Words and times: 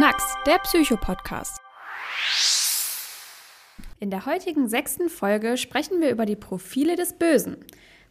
Knacks, 0.00 0.34
der 0.46 0.56
Psycho-Podcast. 0.56 1.58
In 3.98 4.08
der 4.08 4.24
heutigen 4.24 4.66
sechsten 4.66 5.10
Folge 5.10 5.58
sprechen 5.58 6.00
wir 6.00 6.08
über 6.08 6.24
die 6.24 6.36
Profile 6.36 6.96
des 6.96 7.12
Bösen. 7.12 7.58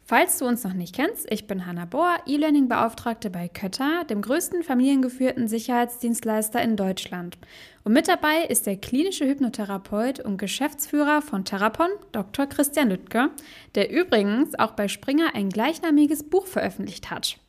Falls 0.04 0.38
du 0.38 0.46
uns 0.46 0.64
noch 0.64 0.74
nicht 0.74 0.94
kennst, 0.94 1.26
ich 1.32 1.48
bin 1.48 1.66
Hanna 1.66 1.86
Bohr, 1.86 2.16
E-Learning-Beauftragte 2.28 3.32
bei 3.32 3.48
Kötter, 3.48 4.04
dem 4.08 4.22
größten 4.22 4.62
familiengeführten 4.62 5.48
Sicherheitsdienstleister 5.48 6.62
in 6.62 6.76
Deutschland. 6.76 7.40
Und 7.84 7.94
mit 7.94 8.08
dabei 8.08 8.44
ist 8.48 8.68
der 8.68 8.78
klinische 8.78 9.26
Hypnotherapeut 9.26 10.20
und 10.20 10.38
Geschäftsführer 10.38 11.24
von 11.24 11.44
Therapon, 11.44 11.90
Dr. 12.12 12.46
Christian 12.46 12.90
Lüttke, 12.90 13.32
der 13.74 13.90
übrigens 13.90 14.54
auch 14.60 14.74
bei 14.74 14.90
Springer 14.90 15.34
ein 15.34 15.50
gleichnamiges 15.50 16.22
Buch 16.22 16.46
veröffentlicht 16.46 17.10
hat. 17.10 17.40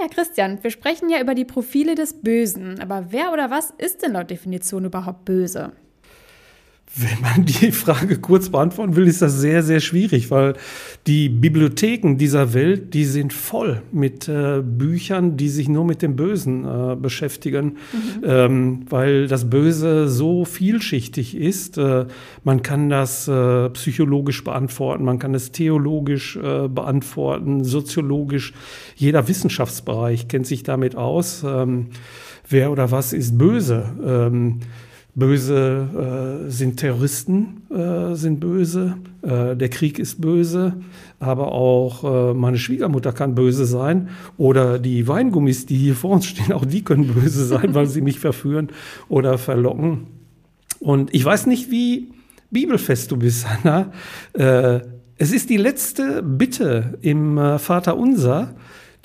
Ja, 0.00 0.08
Christian, 0.08 0.62
wir 0.62 0.70
sprechen 0.70 1.10
ja 1.10 1.20
über 1.20 1.34
die 1.34 1.44
Profile 1.44 1.94
des 1.94 2.22
Bösen, 2.22 2.80
aber 2.80 3.08
wer 3.10 3.34
oder 3.34 3.50
was 3.50 3.70
ist 3.76 4.02
denn 4.02 4.12
laut 4.12 4.30
Definition 4.30 4.86
überhaupt 4.86 5.26
böse? 5.26 5.72
Wenn 6.96 7.20
man 7.20 7.44
die 7.44 7.70
Frage 7.70 8.18
kurz 8.18 8.48
beantworten 8.48 8.96
will, 8.96 9.06
ist 9.06 9.22
das 9.22 9.38
sehr, 9.38 9.62
sehr 9.62 9.78
schwierig, 9.78 10.32
weil 10.32 10.54
die 11.06 11.28
Bibliotheken 11.28 12.16
dieser 12.16 12.52
Welt, 12.52 12.94
die 12.94 13.04
sind 13.04 13.32
voll 13.32 13.82
mit 13.92 14.26
äh, 14.26 14.60
Büchern, 14.60 15.36
die 15.36 15.48
sich 15.48 15.68
nur 15.68 15.84
mit 15.84 16.02
dem 16.02 16.16
Bösen 16.16 16.64
äh, 16.64 16.96
beschäftigen, 16.96 17.76
mhm. 17.92 18.24
ähm, 18.24 18.80
weil 18.90 19.28
das 19.28 19.48
Böse 19.48 20.08
so 20.08 20.44
vielschichtig 20.44 21.36
ist. 21.36 21.78
Äh, 21.78 22.06
man 22.42 22.62
kann 22.62 22.90
das 22.90 23.28
äh, 23.28 23.70
psychologisch 23.70 24.42
beantworten, 24.42 25.04
man 25.04 25.20
kann 25.20 25.34
es 25.34 25.52
theologisch 25.52 26.36
äh, 26.36 26.66
beantworten, 26.66 27.62
soziologisch. 27.62 28.52
Jeder 28.96 29.28
Wissenschaftsbereich 29.28 30.26
kennt 30.26 30.48
sich 30.48 30.64
damit 30.64 30.96
aus. 30.96 31.44
Ähm, 31.46 31.90
wer 32.48 32.72
oder 32.72 32.90
was 32.90 33.12
ist 33.12 33.38
böse? 33.38 33.84
Ähm, 34.04 34.58
Böse 35.14 36.46
äh, 36.46 36.50
sind 36.50 36.76
Terroristen, 36.76 37.62
äh, 37.70 38.14
sind 38.14 38.40
böse, 38.40 38.96
äh, 39.22 39.56
der 39.56 39.68
Krieg 39.68 39.98
ist 39.98 40.20
böse, 40.20 40.74
aber 41.18 41.52
auch 41.52 42.04
äh, 42.04 42.34
meine 42.34 42.58
Schwiegermutter 42.58 43.12
kann 43.12 43.34
böse 43.34 43.66
sein 43.66 44.08
oder 44.38 44.78
die 44.78 45.08
Weingummis, 45.08 45.66
die 45.66 45.76
hier 45.76 45.94
vor 45.94 46.10
uns 46.10 46.26
stehen, 46.26 46.52
auch 46.52 46.64
die 46.64 46.84
können 46.84 47.08
böse 47.14 47.44
sein, 47.44 47.74
weil 47.74 47.86
sie 47.86 48.02
mich 48.02 48.20
verführen 48.20 48.68
oder 49.08 49.36
verlocken. 49.36 50.06
Und 50.78 51.12
ich 51.12 51.24
weiß 51.24 51.46
nicht, 51.46 51.70
wie 51.70 52.12
bibelfest 52.50 53.10
du 53.10 53.16
bist, 53.16 53.46
Hanna. 53.48 53.92
Äh, 54.32 54.80
es 55.16 55.32
ist 55.32 55.50
die 55.50 55.58
letzte 55.58 56.22
Bitte 56.22 56.98
im 57.02 57.36
äh, 57.36 57.58
Vater 57.58 57.96
Unser, 57.96 58.54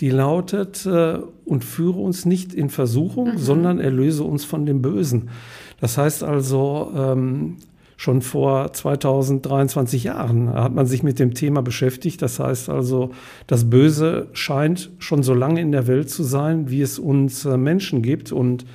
die 0.02 0.09
lautet, 0.09 0.86
und 0.86 1.64
führe 1.64 2.00
uns 2.00 2.26
nicht 2.26 2.53
in 2.53 2.70
Versuchung, 2.70 3.31
mhm. 3.31 3.38
sondern 3.38 3.80
erlöse 3.80 4.26
uns 4.26 4.44
von 4.44 4.66
dem 4.66 4.81
Bösen. 4.81 5.30
Das 5.79 5.97
heißt 5.97 6.23
also, 6.23 6.91
ähm, 6.95 7.57
schon 7.97 8.21
vor 8.21 8.73
2023 8.73 10.05
Jahren 10.05 10.53
hat 10.53 10.73
man 10.73 10.85
sich 10.85 11.03
mit 11.03 11.19
dem 11.19 11.33
Thema 11.33 11.61
beschäftigt. 11.61 12.21
Das 12.21 12.39
heißt 12.39 12.69
also, 12.69 13.11
das 13.47 13.69
Böse 13.69 14.27
scheint 14.33 14.91
schon 14.99 15.23
so 15.23 15.33
lange 15.33 15.61
in 15.61 15.71
der 15.71 15.87
Welt 15.87 16.09
zu 16.09 16.23
sein, 16.23 16.69
wie 16.69 16.81
es 16.81 16.99
uns 16.99 17.45
äh, 17.45 17.57
Menschen 17.57 18.01
gibt. 18.01 18.31
Und 18.31 18.65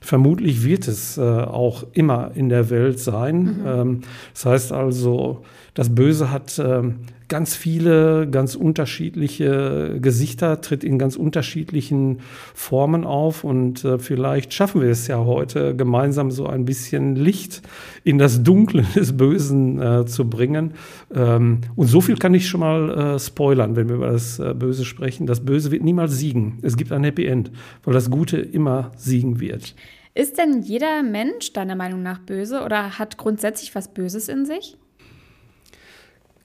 vermutlich 0.00 0.64
wird 0.64 0.88
es 0.88 1.16
äh, 1.16 1.22
auch 1.22 1.84
immer 1.92 2.32
in 2.34 2.48
der 2.48 2.70
Welt 2.70 2.98
sein. 2.98 3.42
Mhm. 3.42 3.66
Ähm, 3.66 4.00
das 4.34 4.46
heißt 4.46 4.72
also, 4.72 5.42
das 5.74 5.94
Böse 5.94 6.30
hat 6.30 6.58
ähm, 6.58 7.00
ganz 7.28 7.56
viele, 7.56 8.28
ganz 8.30 8.54
unterschiedliche 8.54 9.98
Gesichter, 10.00 10.60
tritt 10.60 10.84
in 10.84 10.98
ganz 10.98 11.16
unterschiedlichen 11.16 12.20
Formen 12.54 13.04
auf 13.04 13.44
und 13.44 13.84
äh, 13.84 13.98
vielleicht 13.98 14.52
schaffen 14.54 14.80
wir 14.80 14.90
es 14.90 15.06
ja 15.08 15.18
heute 15.24 15.74
gemeinsam 15.74 16.30
so 16.30 16.46
ein 16.46 16.64
bisschen 16.64 17.16
Licht 17.16 17.62
in 18.04 18.18
das 18.18 18.42
Dunkle 18.42 18.84
des 18.94 19.16
Bösen 19.16 19.80
äh, 19.80 20.06
zu 20.06 20.28
bringen. 20.28 20.74
Ähm, 21.14 21.62
und 21.74 21.86
so 21.86 22.00
viel 22.00 22.16
kann 22.16 22.34
ich 22.34 22.48
schon 22.48 22.60
mal 22.60 23.14
äh, 23.14 23.18
spoilern, 23.18 23.76
wenn 23.76 23.88
wir 23.88 23.96
über 23.96 24.12
das 24.12 24.38
äh, 24.38 24.54
Böse 24.54 24.84
sprechen. 24.84 25.26
Das 25.26 25.44
Böse 25.44 25.70
wird 25.70 25.82
niemals 25.82 26.16
siegen. 26.16 26.58
Es 26.62 26.76
gibt 26.76 26.92
ein 26.92 27.04
Happy 27.04 27.26
End, 27.26 27.50
weil 27.84 27.94
das 27.94 28.10
Gute 28.10 28.38
immer 28.38 28.92
siegen 28.96 29.40
wird. 29.40 29.74
Ist 30.14 30.38
denn 30.38 30.62
jeder 30.62 31.02
Mensch 31.02 31.52
deiner 31.52 31.74
Meinung 31.74 32.02
nach 32.02 32.20
böse 32.20 32.62
oder 32.62 32.98
hat 32.98 33.18
grundsätzlich 33.18 33.74
was 33.74 33.92
Böses 33.92 34.28
in 34.28 34.46
sich? 34.46 34.78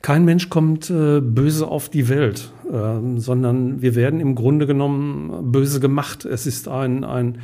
Kein 0.01 0.25
Mensch 0.25 0.49
kommt 0.49 0.89
äh, 0.89 1.21
böse 1.21 1.67
auf 1.67 1.87
die 1.87 2.09
Welt, 2.09 2.51
äh, 2.71 3.19
sondern 3.19 3.83
wir 3.83 3.93
werden 3.93 4.19
im 4.19 4.33
Grunde 4.33 4.65
genommen 4.65 5.51
böse 5.51 5.79
gemacht. 5.79 6.25
Es 6.25 6.47
ist 6.47 6.67
ein, 6.67 7.03
ein 7.03 7.37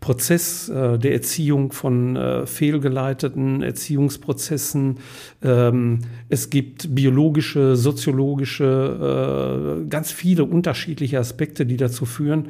Prozess 0.00 0.68
äh, 0.68 0.98
der 0.98 1.12
Erziehung 1.12 1.70
von 1.70 2.16
äh, 2.16 2.46
fehlgeleiteten 2.46 3.62
Erziehungsprozessen. 3.62 4.98
Ähm, 5.42 6.00
es 6.28 6.50
gibt 6.50 6.96
biologische, 6.96 7.76
soziologische, 7.76 9.84
äh, 9.84 9.88
ganz 9.88 10.10
viele 10.10 10.44
unterschiedliche 10.44 11.20
Aspekte, 11.20 11.64
die 11.64 11.76
dazu 11.76 12.06
führen, 12.06 12.48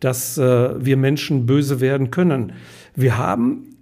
dass 0.00 0.38
äh, 0.38 0.70
wir 0.82 0.96
Menschen 0.96 1.44
böse 1.44 1.82
werden 1.82 2.10
können. 2.10 2.54
Wir 2.94 3.18
haben 3.18 3.72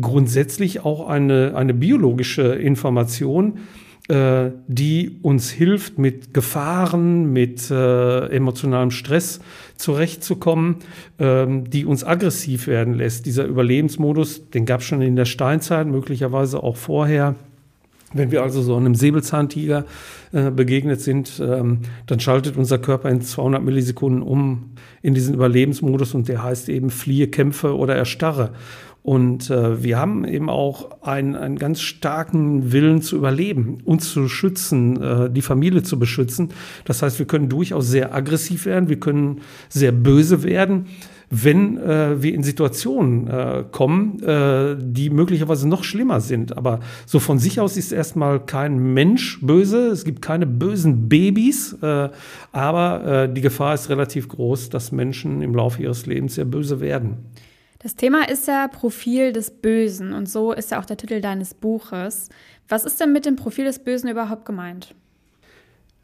grundsätzlich 0.00 0.84
auch 0.84 1.08
eine, 1.08 1.54
eine 1.56 1.74
biologische 1.74 2.54
Information, 2.54 3.58
äh, 4.08 4.50
die 4.66 5.18
uns 5.22 5.50
hilft, 5.50 5.98
mit 5.98 6.32
Gefahren, 6.32 7.32
mit 7.32 7.70
äh, 7.70 8.26
emotionalem 8.28 8.90
Stress 8.90 9.40
zurechtzukommen, 9.76 10.76
ähm, 11.18 11.68
die 11.68 11.84
uns 11.84 12.04
aggressiv 12.04 12.66
werden 12.66 12.94
lässt. 12.94 13.26
Dieser 13.26 13.44
Überlebensmodus, 13.44 14.48
den 14.50 14.64
gab 14.64 14.80
es 14.80 14.86
schon 14.86 15.02
in 15.02 15.16
der 15.16 15.26
Steinzeit, 15.26 15.86
möglicherweise 15.86 16.62
auch 16.62 16.76
vorher. 16.76 17.34
Wenn 18.14 18.30
wir 18.30 18.42
also 18.42 18.62
so 18.62 18.74
einem 18.74 18.94
Säbelzahntiger 18.94 19.84
äh, 20.32 20.50
begegnet 20.50 21.00
sind, 21.00 21.42
ähm, 21.44 21.80
dann 22.06 22.20
schaltet 22.20 22.56
unser 22.56 22.78
Körper 22.78 23.10
in 23.10 23.20
200 23.20 23.62
Millisekunden 23.62 24.22
um 24.22 24.70
in 25.02 25.14
diesen 25.14 25.34
Überlebensmodus 25.34 26.14
und 26.14 26.26
der 26.28 26.42
heißt 26.42 26.70
eben 26.70 26.90
fliehe, 26.90 27.28
kämpfe 27.28 27.76
oder 27.76 27.94
erstarre. 27.96 28.52
Und 29.02 29.48
äh, 29.48 29.82
wir 29.82 29.98
haben 29.98 30.24
eben 30.24 30.50
auch 30.50 31.02
einen, 31.02 31.34
einen 31.34 31.56
ganz 31.56 31.80
starken 31.80 32.72
Willen 32.72 33.00
zu 33.00 33.16
überleben, 33.16 33.78
uns 33.84 34.10
zu 34.12 34.28
schützen, 34.28 35.00
äh, 35.00 35.30
die 35.30 35.40
Familie 35.40 35.82
zu 35.82 35.98
beschützen. 35.98 36.50
Das 36.84 37.02
heißt, 37.02 37.18
wir 37.18 37.26
können 37.26 37.48
durchaus 37.48 37.88
sehr 37.88 38.14
aggressiv 38.14 38.66
werden, 38.66 38.88
wir 38.88 39.00
können 39.00 39.40
sehr 39.68 39.92
böse 39.92 40.42
werden, 40.42 40.86
wenn 41.30 41.78
äh, 41.78 42.22
wir 42.22 42.34
in 42.34 42.42
Situationen 42.42 43.28
äh, 43.28 43.64
kommen, 43.70 44.22
äh, 44.22 44.76
die 44.78 45.10
möglicherweise 45.10 45.68
noch 45.68 45.84
schlimmer 45.84 46.20
sind. 46.20 46.56
Aber 46.56 46.80
so 47.06 47.20
von 47.20 47.38
sich 47.38 47.60
aus 47.60 47.76
ist 47.76 47.92
erstmal 47.92 48.44
kein 48.44 48.94
Mensch 48.94 49.38
böse, 49.42 49.88
es 49.88 50.04
gibt 50.04 50.22
keine 50.22 50.46
bösen 50.46 51.08
Babys, 51.08 51.74
äh, 51.82 52.08
aber 52.52 53.24
äh, 53.24 53.32
die 53.32 53.40
Gefahr 53.40 53.74
ist 53.74 53.90
relativ 53.90 54.28
groß, 54.28 54.70
dass 54.70 54.92
Menschen 54.92 55.42
im 55.42 55.54
Laufe 55.54 55.82
ihres 55.82 56.06
Lebens 56.06 56.36
sehr 56.36 56.46
böse 56.46 56.80
werden. 56.80 57.18
Das 57.80 57.94
Thema 57.94 58.28
ist 58.28 58.48
ja 58.48 58.66
Profil 58.66 59.32
des 59.32 59.50
Bösen 59.50 60.12
und 60.12 60.28
so 60.28 60.52
ist 60.52 60.72
ja 60.72 60.80
auch 60.80 60.84
der 60.84 60.96
Titel 60.96 61.20
deines 61.20 61.54
Buches. 61.54 62.28
Was 62.68 62.84
ist 62.84 63.00
denn 63.00 63.12
mit 63.12 63.24
dem 63.24 63.36
Profil 63.36 63.66
des 63.66 63.78
Bösen 63.78 64.10
überhaupt 64.10 64.44
gemeint? 64.44 64.94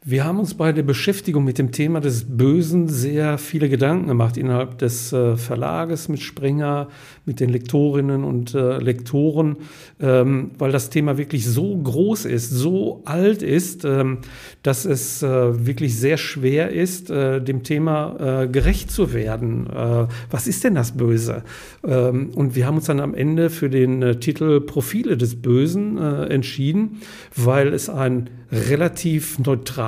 Wir 0.07 0.23
haben 0.23 0.37
uns 0.37 0.53
bei 0.53 0.71
der 0.71 0.83
Beschäftigung 0.83 1.43
mit 1.43 1.57
dem 1.57 1.71
Thema 1.71 1.99
des 1.99 2.25
Bösen 2.25 2.87
sehr 2.87 3.39
viele 3.39 3.69
Gedanken 3.69 4.05
gemacht 4.05 4.37
innerhalb 4.37 4.77
des 4.77 5.11
äh, 5.11 5.35
Verlages 5.35 6.09
mit 6.09 6.21
Springer, 6.21 6.89
mit 7.25 7.39
den 7.39 7.49
Lektorinnen 7.49 8.23
und 8.23 8.53
äh, 8.53 8.77
Lektoren, 8.77 9.57
ähm, 9.99 10.51
weil 10.59 10.71
das 10.71 10.91
Thema 10.91 11.17
wirklich 11.17 11.47
so 11.47 11.75
groß 11.75 12.25
ist, 12.25 12.51
so 12.51 13.01
alt 13.05 13.41
ist, 13.41 13.83
ähm, 13.83 14.19
dass 14.61 14.85
es 14.85 15.23
äh, 15.23 15.65
wirklich 15.65 15.97
sehr 15.97 16.17
schwer 16.17 16.69
ist, 16.69 17.09
äh, 17.09 17.41
dem 17.41 17.63
Thema 17.63 18.43
äh, 18.43 18.47
gerecht 18.47 18.91
zu 18.91 19.11
werden. 19.11 19.65
Äh, 19.65 20.05
was 20.29 20.45
ist 20.45 20.63
denn 20.63 20.75
das 20.75 20.91
Böse? 20.91 21.43
Ähm, 21.83 22.29
und 22.35 22.55
wir 22.55 22.67
haben 22.67 22.75
uns 22.75 22.85
dann 22.85 22.99
am 22.99 23.15
Ende 23.15 23.49
für 23.49 23.71
den 23.71 24.19
Titel 24.19 24.61
Profile 24.61 25.17
des 25.17 25.41
Bösen 25.41 25.97
entschieden, 25.97 27.01
weil 27.35 27.73
es 27.73 27.89
ein 27.89 28.29
relativ 28.51 29.39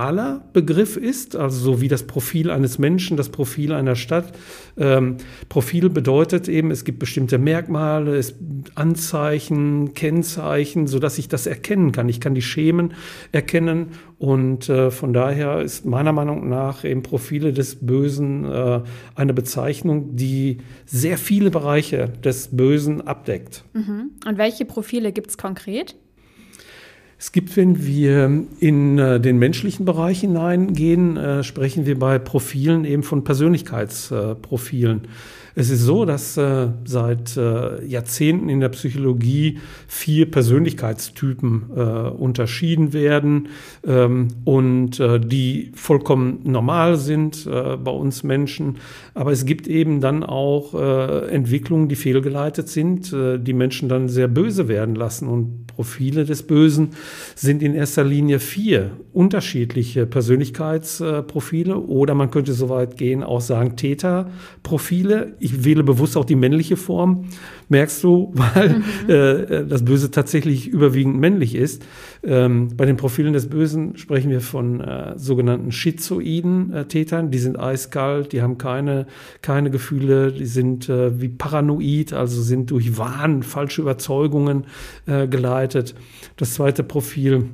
neutraler 0.07 0.41
Begriff 0.53 0.97
ist, 0.97 1.35
also 1.35 1.59
so 1.59 1.81
wie 1.81 1.87
das 1.87 2.03
Profil 2.03 2.49
eines 2.49 2.79
Menschen, 2.79 3.17
das 3.17 3.29
Profil 3.29 3.73
einer 3.73 3.95
Stadt. 3.95 4.33
Ähm, 4.77 5.17
Profil 5.49 5.89
bedeutet 5.89 6.47
eben, 6.47 6.71
es 6.71 6.85
gibt 6.85 6.99
bestimmte 6.99 7.37
Merkmale, 7.37 8.15
es, 8.15 8.35
Anzeichen, 8.75 9.93
Kennzeichen, 9.93 10.87
sodass 10.87 11.17
ich 11.17 11.27
das 11.27 11.45
erkennen 11.47 11.91
kann. 11.91 12.09
Ich 12.09 12.21
kann 12.21 12.35
die 12.35 12.41
Schemen 12.41 12.93
erkennen 13.31 13.87
und 14.17 14.69
äh, 14.69 14.91
von 14.91 15.13
daher 15.13 15.61
ist 15.61 15.85
meiner 15.85 16.13
Meinung 16.13 16.47
nach 16.49 16.83
eben 16.83 17.03
Profile 17.03 17.53
des 17.53 17.75
Bösen 17.75 18.45
äh, 18.45 18.81
eine 19.15 19.33
Bezeichnung, 19.33 20.15
die 20.15 20.57
sehr 20.85 21.17
viele 21.17 21.51
Bereiche 21.51 22.09
des 22.23 22.49
Bösen 22.55 23.01
abdeckt. 23.01 23.63
Mhm. 23.73 24.11
Und 24.25 24.37
welche 24.37 24.65
Profile 24.65 25.11
gibt 25.11 25.31
es 25.31 25.37
konkret? 25.37 25.95
Es 27.19 27.31
gibt, 27.31 27.57
wenn 27.57 27.83
wir 27.83 28.43
in 28.59 28.99
äh, 28.99 29.19
den 29.19 29.39
menschlichen 29.39 29.85
Bereich 29.85 30.19
hineingehen, 30.19 31.17
äh, 31.17 31.43
sprechen 31.43 31.87
wir 31.87 31.97
bei 31.97 32.19
Profilen 32.19 32.85
eben 32.85 33.01
von 33.01 33.23
Persönlichkeitsprofilen. 33.23 35.01
Es 35.59 35.71
ist 35.71 35.81
so, 35.81 36.05
dass 36.05 36.37
äh, 36.37 36.67
seit 36.85 37.35
äh, 37.35 37.83
Jahrzehnten 37.83 38.47
in 38.47 38.59
der 38.59 38.69
Psychologie 38.69 39.57
vier 39.87 40.29
Persönlichkeitstypen 40.29 41.63
äh, 41.75 41.81
unterschieden 41.81 42.93
werden 42.93 43.47
ähm, 43.83 44.27
und 44.45 44.99
äh, 44.99 45.19
die 45.19 45.71
vollkommen 45.73 46.41
normal 46.43 46.97
sind 46.97 47.47
äh, 47.47 47.75
bei 47.75 47.89
uns 47.89 48.21
Menschen. 48.21 48.77
Aber 49.15 49.31
es 49.31 49.47
gibt 49.47 49.67
eben 49.67 49.99
dann 49.99 50.23
auch 50.23 50.75
äh, 50.75 51.27
Entwicklungen, 51.29 51.89
die 51.89 51.95
fehlgeleitet 51.95 52.69
sind, 52.69 53.11
die 53.11 53.53
Menschen 53.53 53.89
dann 53.89 54.09
sehr 54.09 54.27
böse 54.27 54.67
werden 54.67 54.93
lassen. 54.93 55.27
Und 55.27 55.65
Profile 55.67 56.25
des 56.25 56.43
Bösen 56.43 56.89
sind 57.35 57.63
in 57.63 57.73
erster 57.73 58.03
Linie 58.03 58.39
vier 58.39 58.91
unterschiedliche 59.13 60.05
Persönlichkeitsprofile 60.05 61.77
oder 61.77 62.15
man 62.15 62.31
könnte 62.31 62.53
so 62.53 62.69
weit 62.69 62.97
gehen, 62.97 63.23
auch 63.23 63.41
sagen 63.41 63.75
Täterprofile 63.75 65.35
ich 65.47 65.63
wähle 65.63 65.83
bewusst 65.83 66.17
auch 66.17 66.25
die 66.25 66.35
männliche 66.35 66.75
Form, 66.77 67.25
merkst 67.69 68.03
du, 68.03 68.31
weil 68.35 68.79
mhm. 68.79 69.09
äh, 69.09 69.65
das 69.65 69.85
Böse 69.85 70.11
tatsächlich 70.11 70.67
überwiegend 70.67 71.17
männlich 71.17 71.55
ist. 71.55 71.85
Ähm, 72.23 72.69
bei 72.75 72.85
den 72.85 72.97
Profilen 72.97 73.33
des 73.33 73.47
Bösen 73.47 73.97
sprechen 73.97 74.29
wir 74.29 74.41
von 74.41 74.81
äh, 74.81 75.17
sogenannten 75.17 75.71
schizoiden 75.71 76.73
äh, 76.73 76.85
Tätern. 76.85 77.31
Die 77.31 77.39
sind 77.39 77.57
eiskalt, 77.59 78.33
die 78.33 78.41
haben 78.41 78.57
keine, 78.57 79.07
keine 79.41 79.71
Gefühle, 79.71 80.31
die 80.31 80.45
sind 80.45 80.89
äh, 80.89 81.21
wie 81.21 81.29
paranoid, 81.29 82.13
also 82.13 82.41
sind 82.41 82.71
durch 82.71 82.97
Wahn, 82.97 83.43
falsche 83.43 83.81
Überzeugungen 83.81 84.65
äh, 85.05 85.27
geleitet. 85.27 85.95
Das 86.35 86.55
zweite 86.55 86.83
Profil 86.83 87.45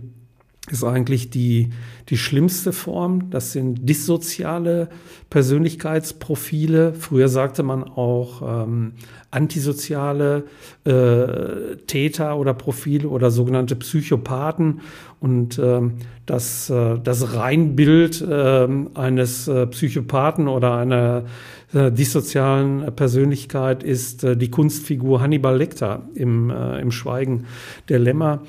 ist 0.72 0.84
eigentlich 0.84 1.30
die, 1.30 1.72
die 2.08 2.18
schlimmste 2.18 2.72
Form. 2.72 3.30
Das 3.30 3.52
sind 3.52 3.88
dissoziale 3.88 4.88
Persönlichkeitsprofile. 5.30 6.94
Früher 6.94 7.28
sagte 7.28 7.64
man 7.64 7.84
auch 7.84 8.64
ähm, 8.64 8.94
antisoziale 9.30 10.46
äh, 10.86 11.76
Täter 11.88 12.38
oder 12.38 12.54
Profile 12.54 13.10
oder 13.10 13.30
sogenannte 13.30 13.76
Psychopathen. 13.76 14.80
Und 15.20 15.60
ähm, 15.60 15.96
das, 16.26 16.70
äh, 16.70 16.98
das 17.04 17.36
Reinbild 17.36 18.22
äh, 18.22 18.68
eines 18.94 19.52
Psychopathen 19.72 20.48
oder 20.48 20.78
einer 20.78 21.26
äh, 21.74 21.92
dissozialen 21.92 22.96
Persönlichkeit 22.96 23.84
ist 23.84 24.24
äh, 24.24 24.38
die 24.38 24.52
Kunstfigur 24.52 25.22
Hannibal 25.22 25.58
Lecter 25.58 26.04
im, 26.14 26.52
äh, 26.52 26.80
im 26.80 26.92
Schweigen 26.92 27.46
der 27.90 28.00
Lämmer. 28.00 28.44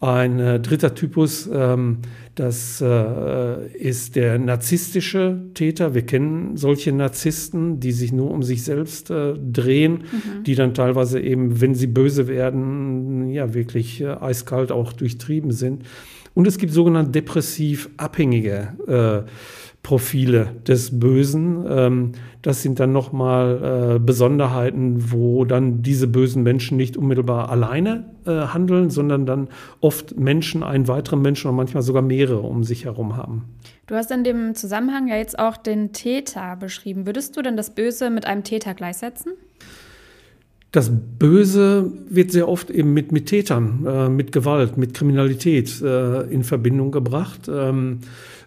Ein 0.00 0.38
äh, 0.38 0.60
dritter 0.60 0.94
Typus, 0.94 1.50
ähm, 1.52 1.98
das 2.36 2.80
äh, 2.80 3.66
ist 3.72 4.14
der 4.14 4.38
narzisstische 4.38 5.40
Täter. 5.54 5.92
Wir 5.92 6.02
kennen 6.02 6.56
solche 6.56 6.92
Narzissten, 6.92 7.80
die 7.80 7.90
sich 7.90 8.12
nur 8.12 8.30
um 8.30 8.44
sich 8.44 8.62
selbst 8.62 9.10
äh, 9.10 9.34
drehen, 9.34 10.04
mhm. 10.12 10.44
die 10.44 10.54
dann 10.54 10.72
teilweise 10.72 11.20
eben, 11.20 11.60
wenn 11.60 11.74
sie 11.74 11.88
böse 11.88 12.28
werden, 12.28 13.28
ja 13.28 13.54
wirklich 13.54 14.00
äh, 14.00 14.06
eiskalt 14.06 14.70
auch 14.70 14.92
durchtrieben 14.92 15.50
sind. 15.50 15.82
Und 16.32 16.46
es 16.46 16.58
gibt 16.58 16.72
sogenannte 16.72 17.10
depressiv 17.10 17.90
abhängige 17.96 19.26
äh, 19.26 19.28
Profile 19.88 20.50
des 20.66 21.00
Bösen. 21.00 21.64
Ähm, 21.66 22.12
das 22.42 22.60
sind 22.60 22.78
dann 22.78 22.92
nochmal 22.92 23.94
äh, 23.94 23.98
Besonderheiten, 23.98 25.10
wo 25.12 25.46
dann 25.46 25.80
diese 25.80 26.06
bösen 26.06 26.42
Menschen 26.42 26.76
nicht 26.76 26.98
unmittelbar 26.98 27.48
alleine 27.48 28.04
äh, 28.26 28.32
handeln, 28.32 28.90
sondern 28.90 29.24
dann 29.24 29.48
oft 29.80 30.18
Menschen, 30.18 30.62
einen 30.62 30.88
weiteren 30.88 31.22
Menschen 31.22 31.48
und 31.48 31.56
manchmal 31.56 31.82
sogar 31.82 32.02
mehrere 32.02 32.42
um 32.42 32.64
sich 32.64 32.84
herum 32.84 33.16
haben. 33.16 33.46
Du 33.86 33.94
hast 33.94 34.10
in 34.10 34.24
dem 34.24 34.54
Zusammenhang 34.54 35.08
ja 35.08 35.16
jetzt 35.16 35.38
auch 35.38 35.56
den 35.56 35.94
Täter 35.94 36.56
beschrieben. 36.56 37.06
Würdest 37.06 37.34
du 37.38 37.40
denn 37.40 37.56
das 37.56 37.74
Böse 37.74 38.10
mit 38.10 38.26
einem 38.26 38.44
Täter 38.44 38.74
gleichsetzen? 38.74 39.32
Das 40.70 40.90
Böse 41.18 41.90
wird 42.10 42.30
sehr 42.30 42.46
oft 42.46 42.68
eben 42.68 42.92
mit, 42.92 43.10
mit 43.10 43.24
Tätern, 43.24 43.86
äh, 43.86 44.10
mit 44.10 44.32
Gewalt, 44.32 44.76
mit 44.76 44.92
Kriminalität 44.92 45.80
in 45.80 46.44
Verbindung 46.44 46.92
gebracht. 46.92 47.48
Ähm, 47.50 48.00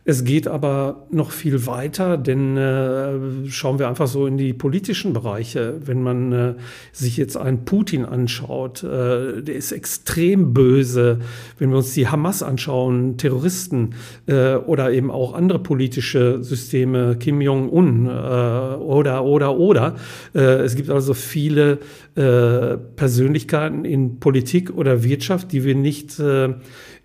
es 0.04 0.24
geht 0.24 0.48
aber 0.48 1.06
noch 1.12 1.30
viel 1.30 1.68
weiter, 1.68 2.18
denn 2.18 2.58
äh, 2.58 3.48
schauen 3.50 3.78
wir 3.78 3.88
einfach 3.88 4.08
so 4.08 4.26
in 4.26 4.38
die 4.38 4.52
politischen 4.52 5.14
Bereiche. 5.14 5.76
Wenn 5.86 6.02
man 6.02 6.32
äh, 6.32 6.54
sich 6.92 7.18
jetzt 7.18 7.38
einen 7.38 7.66
Putin 7.66 8.06
anschaut, 8.06 8.84
äh, 8.84 9.44
der 9.44 9.56
ist 9.56 9.72
extrem 9.72 10.54
böse. 10.54 11.20
Wenn 11.60 11.70
wir 11.70 11.78
uns 11.78 11.94
die 11.94 12.08
Hamas 12.08 12.42
anschauen, 12.42 13.18
Terroristen 13.18 13.94
äh, 14.26 14.56
oder 14.56 14.92
eben 14.92 15.12
auch 15.12 15.36
andere 15.36 15.60
politische 15.60 16.44
Systeme, 16.44 17.16
Kim 17.20 17.40
Jong-un 17.40 18.08
äh, 18.08 18.10
oder, 18.10 19.24
oder, 19.24 19.58
oder. 19.58 19.96
Äh, 20.34 20.62
es 20.62 20.76
gibt 20.76 20.90
also 20.90 21.14
viele 21.14 21.80
Persönlichkeiten 22.14 23.86
in 23.86 24.20
Politik 24.20 24.76
oder 24.76 25.02
Wirtschaft, 25.02 25.54
die 25.54 25.64
wir 25.64 25.76
nicht 25.76 26.22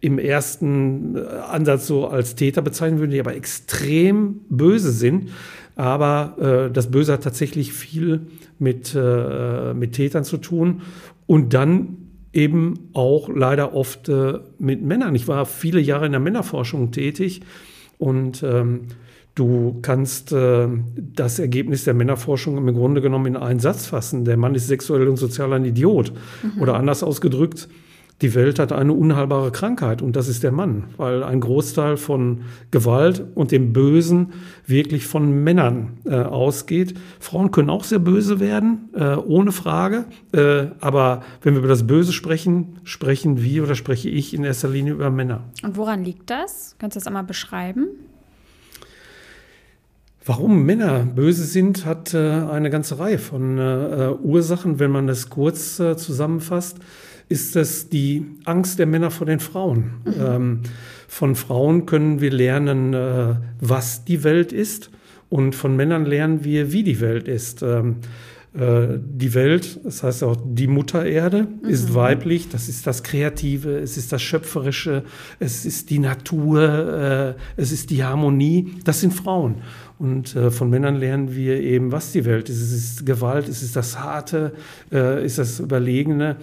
im 0.00 0.18
ersten 0.18 1.16
äh, 1.16 1.20
Ansatz 1.50 1.86
so 1.86 2.08
als 2.08 2.34
Täter 2.34 2.62
bezeichnen 2.62 3.00
würden, 3.00 3.12
die 3.12 3.20
aber 3.20 3.34
extrem 3.34 4.40
böse 4.48 4.92
sind. 4.92 5.30
Aber 5.74 6.68
äh, 6.68 6.72
das 6.72 6.90
Böse 6.90 7.12
hat 7.12 7.22
tatsächlich 7.22 7.72
viel 7.72 8.22
mit, 8.58 8.94
äh, 8.94 9.74
mit 9.74 9.92
Tätern 9.92 10.24
zu 10.24 10.38
tun. 10.38 10.82
Und 11.26 11.54
dann 11.54 11.96
eben 12.32 12.90
auch 12.92 13.28
leider 13.28 13.74
oft 13.74 14.08
äh, 14.08 14.34
mit 14.58 14.82
Männern. 14.82 15.14
Ich 15.14 15.26
war 15.26 15.46
viele 15.46 15.80
Jahre 15.80 16.06
in 16.06 16.12
der 16.12 16.20
Männerforschung 16.20 16.92
tätig 16.92 17.40
und 17.98 18.42
ähm, 18.42 18.88
du 19.34 19.78
kannst 19.80 20.32
äh, 20.32 20.68
das 20.96 21.38
Ergebnis 21.38 21.84
der 21.84 21.94
Männerforschung 21.94 22.58
im 22.58 22.74
Grunde 22.74 23.00
genommen 23.00 23.26
in 23.26 23.36
einen 23.36 23.58
Satz 23.58 23.86
fassen. 23.86 24.26
Der 24.26 24.36
Mann 24.36 24.54
ist 24.54 24.66
sexuell 24.66 25.08
und 25.08 25.16
sozial 25.16 25.52
ein 25.54 25.64
Idiot. 25.64 26.12
Mhm. 26.42 26.60
Oder 26.60 26.74
anders 26.74 27.02
ausgedrückt, 27.02 27.68
die 28.22 28.34
Welt 28.34 28.58
hat 28.58 28.72
eine 28.72 28.94
unheilbare 28.94 29.52
Krankheit 29.52 30.00
und 30.00 30.16
das 30.16 30.28
ist 30.28 30.42
der 30.42 30.52
Mann, 30.52 30.84
weil 30.96 31.22
ein 31.22 31.40
Großteil 31.40 31.98
von 31.98 32.42
Gewalt 32.70 33.22
und 33.34 33.52
dem 33.52 33.74
Bösen 33.74 34.32
wirklich 34.66 35.06
von 35.06 35.44
Männern 35.44 35.98
äh, 36.06 36.16
ausgeht. 36.16 36.94
Frauen 37.20 37.50
können 37.50 37.68
auch 37.68 37.84
sehr 37.84 37.98
böse 37.98 38.40
werden, 38.40 38.88
äh, 38.94 39.16
ohne 39.16 39.52
Frage. 39.52 40.06
Äh, 40.32 40.68
aber 40.80 41.22
wenn 41.42 41.54
wir 41.54 41.58
über 41.58 41.68
das 41.68 41.86
Böse 41.86 42.12
sprechen, 42.12 42.78
sprechen 42.84 43.42
wir 43.42 43.64
oder 43.64 43.74
spreche 43.74 44.08
ich 44.08 44.32
in 44.32 44.44
erster 44.44 44.68
Linie 44.68 44.94
über 44.94 45.10
Männer. 45.10 45.44
Und 45.62 45.76
woran 45.76 46.02
liegt 46.02 46.30
das? 46.30 46.74
Kannst 46.78 46.96
du 46.96 47.00
das 47.00 47.06
einmal 47.06 47.24
beschreiben? 47.24 47.88
Warum 50.26 50.66
Männer 50.66 51.04
böse 51.04 51.44
sind, 51.44 51.86
hat 51.86 52.12
äh, 52.12 52.18
eine 52.18 52.68
ganze 52.68 52.98
Reihe 52.98 53.18
von 53.18 53.58
äh, 53.58 54.10
Ursachen, 54.20 54.78
wenn 54.80 54.90
man 54.90 55.06
das 55.06 55.30
kurz 55.30 55.78
äh, 55.78 55.96
zusammenfasst 55.96 56.78
ist 57.28 57.56
es 57.56 57.88
die 57.88 58.24
Angst 58.44 58.78
der 58.78 58.86
Männer 58.86 59.10
vor 59.10 59.26
den 59.26 59.40
Frauen. 59.40 59.94
Mhm. 60.04 60.14
Ähm, 60.20 60.60
von 61.08 61.34
Frauen 61.34 61.86
können 61.86 62.20
wir 62.20 62.30
lernen, 62.30 62.94
äh, 62.94 63.34
was 63.60 64.04
die 64.04 64.22
Welt 64.22 64.52
ist 64.52 64.90
und 65.28 65.54
von 65.54 65.76
Männern 65.76 66.04
lernen 66.04 66.44
wir, 66.44 66.72
wie 66.72 66.84
die 66.84 67.00
Welt 67.00 67.26
ist. 67.26 67.62
Ähm, 67.62 67.96
äh, 67.96 68.35
die 68.58 69.34
Welt, 69.34 69.80
das 69.84 70.02
heißt 70.02 70.22
auch 70.24 70.36
die 70.42 70.66
Mutter 70.66 71.04
Erde, 71.04 71.46
mhm. 71.62 71.68
ist 71.68 71.94
weiblich, 71.94 72.48
das 72.48 72.68
ist 72.68 72.86
das 72.86 73.02
Kreative, 73.02 73.78
es 73.78 73.98
ist 73.98 74.12
das 74.12 74.22
Schöpferische, 74.22 75.02
es 75.38 75.66
ist 75.66 75.90
die 75.90 75.98
Natur, 75.98 77.36
äh, 77.56 77.60
es 77.60 77.70
ist 77.70 77.90
die 77.90 78.02
Harmonie, 78.02 78.72
das 78.84 79.00
sind 79.00 79.12
Frauen. 79.12 79.56
Und 79.98 80.36
äh, 80.36 80.50
von 80.50 80.68
Männern 80.68 80.96
lernen 80.96 81.34
wir 81.34 81.60
eben, 81.60 81.90
was 81.90 82.12
die 82.12 82.24
Welt 82.26 82.50
ist. 82.50 82.60
Es 82.60 82.72
ist 82.72 83.06
Gewalt, 83.06 83.48
es 83.48 83.62
ist 83.62 83.76
das 83.76 83.98
Harte, 83.98 84.52
äh, 84.92 85.24
ist 85.24 85.38
das 85.38 85.58
Überlegene. 85.58 86.36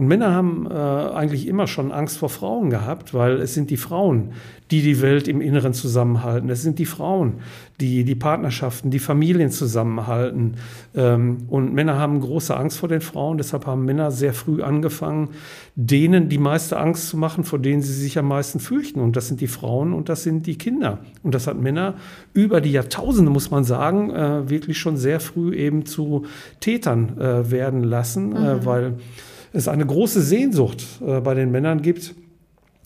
Und 0.00 0.06
Männer 0.06 0.32
haben 0.32 0.66
äh, 0.66 0.72
eigentlich 0.72 1.46
immer 1.46 1.66
schon 1.66 1.92
Angst 1.92 2.16
vor 2.16 2.30
Frauen 2.30 2.70
gehabt, 2.70 3.12
weil 3.12 3.32
es 3.32 3.52
sind 3.52 3.68
die 3.68 3.76
Frauen, 3.76 4.30
die 4.70 4.80
die 4.80 5.02
Welt 5.02 5.28
im 5.28 5.42
Inneren 5.42 5.74
zusammenhalten. 5.74 6.48
Es 6.48 6.62
sind 6.62 6.78
die 6.78 6.86
Frauen, 6.86 7.34
die 7.80 8.04
die 8.04 8.14
Partnerschaften, 8.14 8.90
die 8.90 8.98
Familien 8.98 9.50
zusammenhalten. 9.50 10.54
Ähm, 10.96 11.44
und 11.48 11.74
Männer 11.74 11.98
haben 11.98 12.18
große 12.20 12.56
Angst 12.56 12.78
vor 12.78 12.88
den 12.88 13.02
Frauen. 13.02 13.36
Deshalb 13.36 13.66
haben 13.66 13.84
Männer 13.84 14.10
sehr 14.10 14.32
früh 14.32 14.62
angefangen, 14.62 15.28
denen 15.74 16.30
die 16.30 16.38
meiste 16.38 16.78
Angst 16.78 17.08
zu 17.08 17.18
machen, 17.18 17.44
vor 17.44 17.58
denen 17.58 17.82
sie 17.82 17.92
sich 17.92 18.18
am 18.18 18.28
meisten 18.28 18.58
fürchten. 18.58 19.00
Und 19.00 19.16
das 19.16 19.28
sind 19.28 19.42
die 19.42 19.48
Frauen 19.48 19.92
und 19.92 20.08
das 20.08 20.22
sind 20.22 20.46
die 20.46 20.56
Kinder. 20.56 21.00
Und 21.22 21.34
das 21.34 21.46
hat 21.46 21.60
Männer 21.60 21.96
über 22.32 22.62
die 22.62 22.72
Jahrtausende, 22.72 23.30
muss 23.30 23.50
man 23.50 23.64
sagen, 23.64 24.08
äh, 24.08 24.48
wirklich 24.48 24.78
schon 24.78 24.96
sehr 24.96 25.20
früh 25.20 25.54
eben 25.54 25.84
zu 25.84 26.24
Tätern 26.60 27.18
äh, 27.18 27.50
werden 27.50 27.84
lassen, 27.84 28.34
äh, 28.34 28.54
mhm. 28.54 28.64
weil 28.64 28.94
es 29.52 29.68
eine 29.68 29.86
große 29.86 30.22
Sehnsucht 30.22 30.84
bei 31.00 31.34
den 31.34 31.50
Männern 31.50 31.82
gibt 31.82 32.14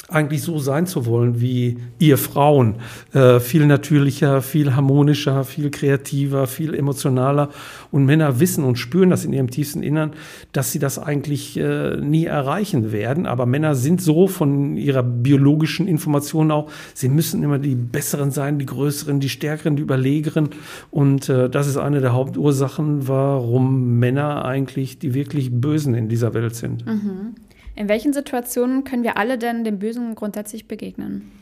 eigentlich 0.08 0.42
so 0.42 0.58
sein 0.58 0.86
zu 0.86 1.06
wollen 1.06 1.40
wie 1.40 1.78
ihr 1.98 2.18
Frauen. 2.18 2.76
Äh, 3.12 3.40
viel 3.40 3.66
natürlicher, 3.66 4.42
viel 4.42 4.74
harmonischer, 4.76 5.44
viel 5.44 5.70
kreativer, 5.70 6.46
viel 6.46 6.74
emotionaler. 6.74 7.50
Und 7.90 8.04
Männer 8.04 8.40
wissen 8.40 8.64
und 8.64 8.76
spüren 8.76 9.10
das 9.10 9.24
in 9.24 9.32
ihrem 9.32 9.50
tiefsten 9.50 9.82
Innern, 9.82 10.12
dass 10.52 10.72
sie 10.72 10.78
das 10.78 10.98
eigentlich 10.98 11.56
äh, 11.56 11.96
nie 11.96 12.26
erreichen 12.26 12.92
werden. 12.92 13.26
Aber 13.26 13.46
Männer 13.46 13.74
sind 13.74 14.02
so 14.02 14.28
von 14.28 14.76
ihrer 14.76 15.02
biologischen 15.02 15.88
Information 15.88 16.50
auch, 16.50 16.70
sie 16.92 17.08
müssen 17.08 17.42
immer 17.42 17.58
die 17.58 17.74
Besseren 17.74 18.30
sein, 18.30 18.58
die 18.58 18.66
Größeren, 18.66 19.20
die 19.20 19.28
Stärkeren, 19.28 19.76
die 19.76 19.82
Überlegeren. 19.82 20.50
Und 20.90 21.28
äh, 21.28 21.48
das 21.48 21.66
ist 21.66 21.76
eine 21.76 22.00
der 22.00 22.12
Hauptursachen, 22.12 23.08
warum 23.08 23.98
Männer 23.98 24.44
eigentlich 24.44 24.98
die 24.98 25.14
wirklich 25.14 25.50
Bösen 25.52 25.94
in 25.94 26.08
dieser 26.08 26.34
Welt 26.34 26.54
sind. 26.54 26.86
Mhm. 26.86 27.34
In 27.76 27.88
welchen 27.88 28.12
Situationen 28.12 28.84
können 28.84 29.02
wir 29.02 29.16
alle 29.16 29.36
denn 29.36 29.64
dem 29.64 29.78
Bösen 29.78 30.14
grundsätzlich 30.14 30.68
begegnen? 30.68 31.32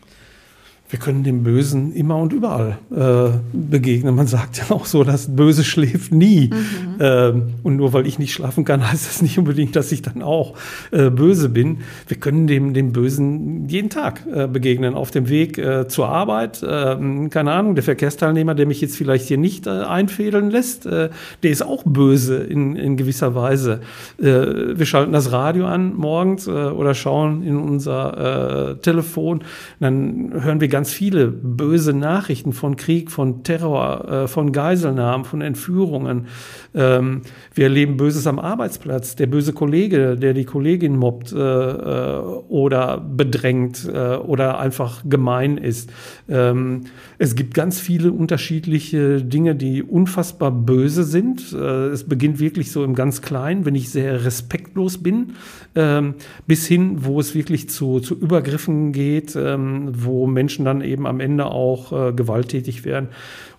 Wir 0.92 0.98
können 0.98 1.24
dem 1.24 1.42
Bösen 1.42 1.94
immer 1.94 2.18
und 2.18 2.34
überall 2.34 2.76
äh, 2.94 3.38
begegnen. 3.54 4.14
Man 4.14 4.26
sagt 4.26 4.58
ja 4.58 4.76
auch 4.76 4.84
so, 4.84 5.04
das 5.04 5.34
Böse 5.34 5.64
schläft 5.64 6.12
nie. 6.12 6.50
Mhm. 6.50 6.96
Ähm, 7.00 7.42
und 7.62 7.76
nur 7.76 7.94
weil 7.94 8.06
ich 8.06 8.18
nicht 8.18 8.34
schlafen 8.34 8.66
kann, 8.66 8.86
heißt 8.92 9.08
das 9.08 9.22
nicht 9.22 9.38
unbedingt, 9.38 9.74
dass 9.74 9.90
ich 9.90 10.02
dann 10.02 10.20
auch 10.20 10.52
äh, 10.90 11.08
böse 11.08 11.48
bin. 11.48 11.78
Wir 12.08 12.18
können 12.18 12.46
dem, 12.46 12.74
dem 12.74 12.92
Bösen 12.92 13.70
jeden 13.70 13.88
Tag 13.88 14.26
äh, 14.30 14.46
begegnen. 14.46 14.92
Auf 14.92 15.10
dem 15.10 15.30
Weg 15.30 15.56
äh, 15.56 15.88
zur 15.88 16.10
Arbeit, 16.10 16.62
ähm, 16.68 17.30
keine 17.30 17.52
Ahnung, 17.52 17.74
der 17.74 17.84
Verkehrsteilnehmer, 17.84 18.54
der 18.54 18.66
mich 18.66 18.82
jetzt 18.82 18.98
vielleicht 18.98 19.28
hier 19.28 19.38
nicht 19.38 19.66
äh, 19.66 19.70
einfädeln 19.70 20.50
lässt, 20.50 20.84
äh, 20.84 21.08
der 21.42 21.50
ist 21.50 21.62
auch 21.62 21.84
böse 21.84 22.36
in, 22.36 22.76
in 22.76 22.98
gewisser 22.98 23.34
Weise. 23.34 23.80
wir 24.18 24.84
schalten 24.84 25.12
das 25.12 25.32
Radio 25.32 25.66
an 25.66 25.94
morgens 25.94 26.48
oder 26.48 26.94
schauen 26.94 27.42
in 27.42 27.56
unser 27.56 28.76
Telefon, 28.82 29.42
dann 29.80 30.32
hören 30.42 30.60
wir 30.60 30.68
ganz 30.68 30.81
ganz 30.82 30.92
viele 30.92 31.28
böse 31.28 31.92
Nachrichten 31.92 32.52
von 32.52 32.74
Krieg, 32.74 33.12
von 33.12 33.44
Terror, 33.44 34.24
äh, 34.24 34.26
von 34.26 34.50
Geiselnahmen, 34.50 35.24
von 35.24 35.40
Entführungen. 35.40 36.26
Ähm, 36.74 37.22
wir 37.54 37.66
erleben 37.66 37.96
Böses 37.96 38.26
am 38.26 38.40
Arbeitsplatz. 38.40 39.14
Der 39.14 39.28
böse 39.28 39.52
Kollege, 39.52 40.16
der 40.16 40.34
die 40.34 40.44
Kollegin 40.44 40.96
mobbt 40.96 41.32
äh, 41.32 41.36
äh, 41.36 42.18
oder 42.48 42.98
bedrängt 42.98 43.88
oder 43.92 44.58
einfach 44.58 45.02
gemein 45.08 45.56
ist. 45.56 45.92
Ähm, 46.28 46.82
es 47.18 47.36
gibt 47.36 47.54
ganz 47.54 47.78
viele 47.78 48.10
unterschiedliche 48.10 49.22
Dinge, 49.22 49.54
die 49.54 49.82
unfassbar 49.82 50.50
böse 50.50 51.04
sind. 51.04 51.52
Es 51.52 52.04
beginnt 52.04 52.40
wirklich 52.40 52.72
so 52.72 52.84
im 52.84 52.94
ganz 52.94 53.22
Kleinen, 53.22 53.64
wenn 53.64 53.74
ich 53.74 53.90
sehr 53.90 54.24
respektlos 54.24 54.98
bin, 54.98 55.34
ähm, 55.74 56.14
bis 56.46 56.66
hin, 56.66 57.04
wo 57.04 57.20
es 57.20 57.34
wirklich 57.34 57.68
zu, 57.68 58.00
zu 58.00 58.18
Übergriffen 58.18 58.92
geht, 58.92 59.36
wo 59.36 60.26
Menschen 60.26 60.64
dann 60.64 60.71
dann 60.72 60.88
eben 60.88 61.06
am 61.06 61.20
Ende 61.20 61.46
auch 61.46 61.92
äh, 61.92 62.12
gewalttätig 62.12 62.84
werden. 62.84 63.08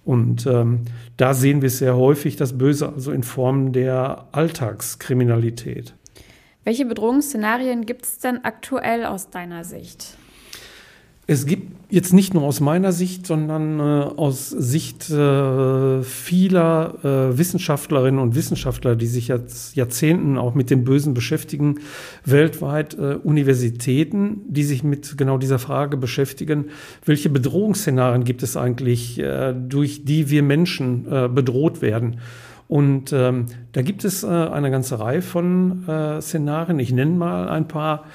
Und 0.06 0.46
ähm, 0.46 0.82
da 1.18 1.34
sehen 1.34 1.62
wir 1.62 1.70
sehr 1.70 1.96
häufig 1.96 2.36
das 2.36 2.58
Böse, 2.58 2.90
also 2.90 3.12
in 3.12 3.24
Form 3.24 3.72
der 3.72 4.28
Alltagskriminalität. 4.32 5.94
Welche 6.66 6.86
Bedrohungsszenarien 6.86 7.86
gibt 7.86 8.04
es 8.04 8.20
denn 8.20 8.44
aktuell 8.44 9.06
aus 9.06 9.30
deiner 9.30 9.64
Sicht? 9.64 10.18
Es 11.26 11.46
gibt 11.46 11.72
jetzt 11.90 12.12
nicht 12.12 12.34
nur 12.34 12.44
aus 12.44 12.60
meiner 12.60 12.92
Sicht, 12.92 13.28
sondern 13.28 13.80
äh, 13.80 13.84
aus 13.84 14.50
Sicht 14.50 15.10
äh, 15.10 16.04
vieler 16.04 16.96
äh, 17.04 17.38
Wissenschaftlerinnen 17.38 18.20
und 18.20 18.36
Wissenschaftler, 18.36 18.98
die 18.98 19.06
sich 19.06 19.30
jetzt 19.30 19.76
Jahrzehnten 19.76 20.38
auch 20.38 20.54
mit 20.54 20.70
dem 20.70 20.84
Bösen 20.84 21.14
beschäftigen, 21.14 21.80
weltweit 22.26 22.96
äh, 22.96 23.16
Universitäten, 23.24 24.42
die 24.50 24.64
sich 24.64 24.84
mit 24.84 25.18
genau 25.18 25.38
dieser 25.38 25.60
Frage 25.60 25.96
beschäftigen, 25.96 26.66
welche 27.06 27.30
Bedrohungsszenarien 27.30 28.26
gibt 28.26 28.44
es 28.44 28.58
eigentlich, 28.58 29.20
äh, 29.20 29.54
durch 29.54 30.04
die 30.04 30.30
wir 30.30 30.44
Menschen 30.44 31.06
äh, 31.10 31.30
bedroht 31.30 31.82
werden. 31.82 32.20
Und 32.68 33.14
ähm, 33.14 33.46
da 33.72 33.82
gibt 33.82 34.04
es 34.04 34.26
eine 34.26 34.72
ganze 34.72 34.98
Reihe 35.00 35.22
von 35.22 35.84
Szenarien. 36.22 36.80
Ich 36.80 36.92
nenne 36.92 37.12
mal 37.12 37.50
ein 37.50 37.68
paar. 37.68 38.06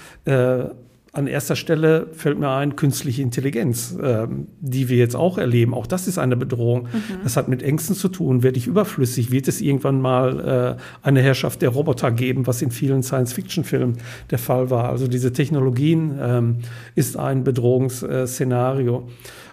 An 1.18 1.26
erster 1.26 1.56
Stelle 1.56 2.06
fällt 2.12 2.38
mir 2.38 2.48
ein 2.48 2.76
künstliche 2.76 3.22
Intelligenz, 3.22 3.92
äh, 4.00 4.28
die 4.60 4.88
wir 4.88 4.98
jetzt 4.98 5.16
auch 5.16 5.36
erleben. 5.36 5.74
Auch 5.74 5.88
das 5.88 6.06
ist 6.06 6.16
eine 6.16 6.36
Bedrohung. 6.36 6.82
Mhm. 6.82 7.22
Das 7.24 7.36
hat 7.36 7.48
mit 7.48 7.60
Ängsten 7.60 7.96
zu 7.96 8.08
tun. 8.08 8.44
Werde 8.44 8.56
ich 8.56 8.68
überflüssig? 8.68 9.32
Wird 9.32 9.48
es 9.48 9.60
irgendwann 9.60 10.00
mal 10.00 10.76
äh, 10.78 11.04
eine 11.04 11.20
Herrschaft 11.20 11.60
der 11.60 11.70
Roboter 11.70 12.12
geben, 12.12 12.46
was 12.46 12.62
in 12.62 12.70
vielen 12.70 13.02
Science-Fiction-Filmen 13.02 13.98
der 14.30 14.38
Fall 14.38 14.70
war? 14.70 14.90
Also 14.90 15.08
diese 15.08 15.32
Technologien 15.32 16.16
ähm, 16.22 16.58
ist 16.94 17.16
ein 17.16 17.42
Bedrohungsszenario. 17.42 19.08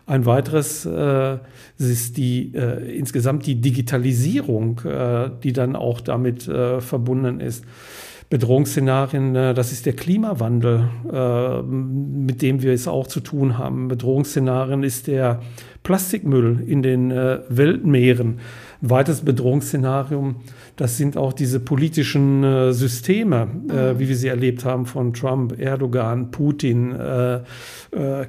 Ein 0.05 0.27
weiteres 0.27 0.85
äh, 0.85 1.39
ist 1.79 2.17
die 2.17 2.53
äh, 2.53 2.95
insgesamt 2.95 3.47
die 3.47 3.55
Digitalisierung, 3.55 4.81
äh, 4.85 5.31
die 5.41 5.51
dann 5.51 5.75
auch 5.75 5.99
damit 5.99 6.47
äh, 6.47 6.79
verbunden 6.79 7.39
ist. 7.39 7.65
Bedrohungsszenarien, 8.29 9.35
äh, 9.35 9.53
das 9.53 9.71
ist 9.71 9.85
der 9.85 9.93
Klimawandel, 9.93 10.89
äh, 11.11 11.61
mit 11.61 12.41
dem 12.41 12.61
wir 12.61 12.73
es 12.73 12.87
auch 12.87 13.07
zu 13.07 13.19
tun 13.19 13.57
haben. 13.57 13.87
Bedrohungsszenarien 13.87 14.83
ist 14.83 15.07
der 15.07 15.41
Plastikmüll 15.83 16.63
in 16.65 16.81
den 16.81 17.11
äh, 17.11 17.39
Weltmeeren. 17.49 18.39
Ein 18.81 18.89
weiteres 18.89 19.21
Bedrohungsszenario, 19.21 20.33
das 20.75 20.97
sind 20.97 21.17
auch 21.17 21.33
diese 21.33 21.59
politischen 21.59 22.73
Systeme, 22.73 23.45
mhm. 23.45 23.99
wie 23.99 24.09
wir 24.09 24.15
sie 24.15 24.27
erlebt 24.27 24.65
haben 24.65 24.85
von 24.85 25.13
Trump, 25.13 25.57
Erdogan, 25.57 26.29
Putin, 26.29 26.93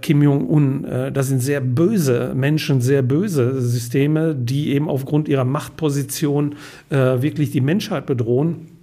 Kim 0.00 0.22
Jong-un. 0.22 0.86
das 1.12 1.26
sind 1.26 1.40
sehr 1.40 1.60
böse 1.60 2.32
Menschen, 2.36 2.80
sehr 2.80 3.02
böse 3.02 3.60
Systeme, 3.60 4.36
die 4.36 4.72
eben 4.72 4.88
aufgrund 4.88 5.28
ihrer 5.28 5.44
Machtposition 5.44 6.54
wirklich 6.88 7.50
die 7.50 7.60
Menschheit 7.60 8.06
bedrohen. 8.06 8.75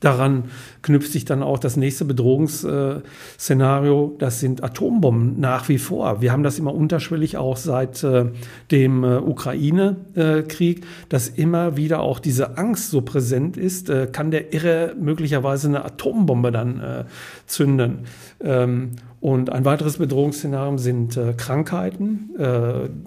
Daran 0.00 0.44
knüpft 0.82 1.10
sich 1.10 1.24
dann 1.24 1.42
auch 1.42 1.58
das 1.58 1.78
nächste 1.78 2.04
Bedrohungsszenario, 2.04 4.14
das 4.18 4.40
sind 4.40 4.62
Atombomben 4.62 5.40
nach 5.40 5.70
wie 5.70 5.78
vor. 5.78 6.20
Wir 6.20 6.32
haben 6.32 6.42
das 6.42 6.58
immer 6.58 6.74
unterschwellig 6.74 7.38
auch 7.38 7.56
seit 7.56 8.04
äh, 8.04 8.26
dem 8.70 9.04
äh, 9.04 9.16
Ukraine-Krieg, 9.16 10.84
dass 11.08 11.28
immer 11.28 11.78
wieder 11.78 12.00
auch 12.00 12.18
diese 12.18 12.58
Angst 12.58 12.90
so 12.90 13.00
präsent 13.00 13.56
ist, 13.56 13.88
äh, 13.88 14.06
kann 14.06 14.30
der 14.30 14.52
Irre 14.52 14.94
möglicherweise 15.00 15.68
eine 15.68 15.82
Atombombe 15.84 16.52
dann 16.52 17.06
zünden. 17.46 18.00
Ähm, 18.40 18.90
und 19.20 19.50
ein 19.50 19.64
weiteres 19.64 19.96
Bedrohungsszenario 19.96 20.76
sind 20.76 21.18
Krankheiten, 21.36 22.30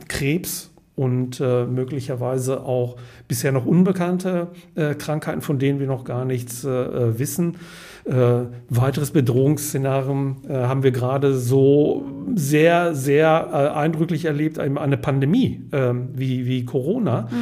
Krebs 0.08 0.72
und 1.00 1.40
äh, 1.40 1.66
möglicherweise 1.66 2.66
auch 2.66 2.98
bisher 3.30 3.54
noch 3.54 3.66
unbekannte 3.66 4.48
äh, 4.76 4.96
Krankheiten, 4.96 5.40
von 5.40 5.58
denen 5.58 5.80
wir 5.80 5.88
noch 5.88 6.04
gar 6.04 6.26
nichts 6.26 6.66
äh, 6.66 6.70
äh 6.70 7.18
wissen. 7.18 7.56
Äh, 8.04 8.42
weiteres 8.68 9.12
Bedrohungsszenario 9.12 10.36
äh, 10.50 10.54
haben 10.54 10.84
wir 10.84 10.92
gerade 10.92 11.36
so 11.36 12.06
sehr, 12.36 12.96
sehr 12.96 13.76
eindrücklich 13.76 14.26
erlebt, 14.26 14.60
eine 14.60 14.98
Pandemie 14.98 15.62
ähm, 15.72 16.10
wie, 16.16 16.46
wie 16.46 16.66
Corona. 16.66 17.30
Mhm. 17.32 17.36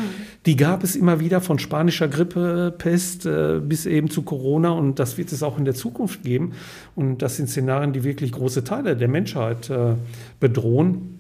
Die 0.46 0.56
gab 0.56 0.84
es 0.84 0.96
immer 0.96 1.20
wieder 1.20 1.42
von 1.42 1.58
spanischer 1.58 2.08
Grippe, 2.08 2.74
Pest 2.78 3.28
bis 3.64 3.86
eben 3.86 4.10
zu 4.10 4.22
Corona 4.22 4.70
und 4.70 4.98
das 4.98 5.18
wird 5.18 5.32
es 5.32 5.44
auch 5.44 5.58
in 5.58 5.66
der 5.66 5.74
Zukunft 5.74 6.24
geben. 6.24 6.54
Und 6.96 7.22
das 7.22 7.36
sind 7.36 7.50
Szenarien, 7.50 7.92
die 7.92 8.06
wirklich 8.06 8.32
große 8.32 8.64
Teile 8.64 8.96
der 8.96 9.10
Menschheit 9.10 9.70
bedrohen. 10.40 11.17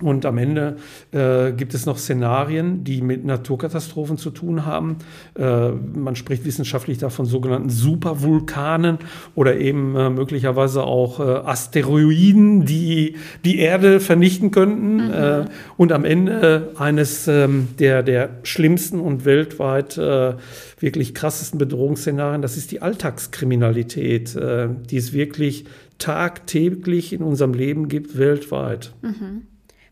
Und 0.00 0.26
am 0.26 0.38
Ende 0.38 0.76
äh, 1.10 1.50
gibt 1.50 1.74
es 1.74 1.84
noch 1.84 1.98
Szenarien, 1.98 2.84
die 2.84 3.02
mit 3.02 3.24
Naturkatastrophen 3.24 4.16
zu 4.16 4.30
tun 4.30 4.64
haben. 4.64 4.98
Äh, 5.36 5.70
man 5.70 6.14
spricht 6.14 6.44
wissenschaftlich 6.44 6.98
davon 6.98 7.26
sogenannten 7.26 7.68
Supervulkanen 7.68 8.98
oder 9.34 9.56
eben 9.56 9.96
äh, 9.96 10.08
möglicherweise 10.08 10.84
auch 10.84 11.18
äh, 11.18 11.22
Asteroiden, 11.22 12.64
die 12.64 13.16
die 13.44 13.58
Erde 13.58 13.98
vernichten 13.98 14.52
könnten. 14.52 15.08
Mhm. 15.08 15.12
Äh, 15.12 15.44
und 15.76 15.90
am 15.90 16.04
Ende 16.04 16.74
eines 16.76 17.26
ähm, 17.26 17.66
der, 17.80 18.04
der 18.04 18.30
schlimmsten 18.44 19.00
und 19.00 19.24
weltweit 19.24 19.98
äh, 19.98 20.34
wirklich 20.78 21.12
krassesten 21.12 21.58
Bedrohungsszenarien, 21.58 22.40
das 22.40 22.56
ist 22.56 22.70
die 22.70 22.82
Alltagskriminalität, 22.82 24.38
die 24.38 24.96
es 24.96 25.12
wirklich 25.12 25.64
tagtäglich 25.98 27.12
in 27.12 27.22
unserem 27.22 27.52
Leben 27.52 27.88
gibt, 27.88 28.16
weltweit. 28.16 28.92
Mhm. 29.02 29.42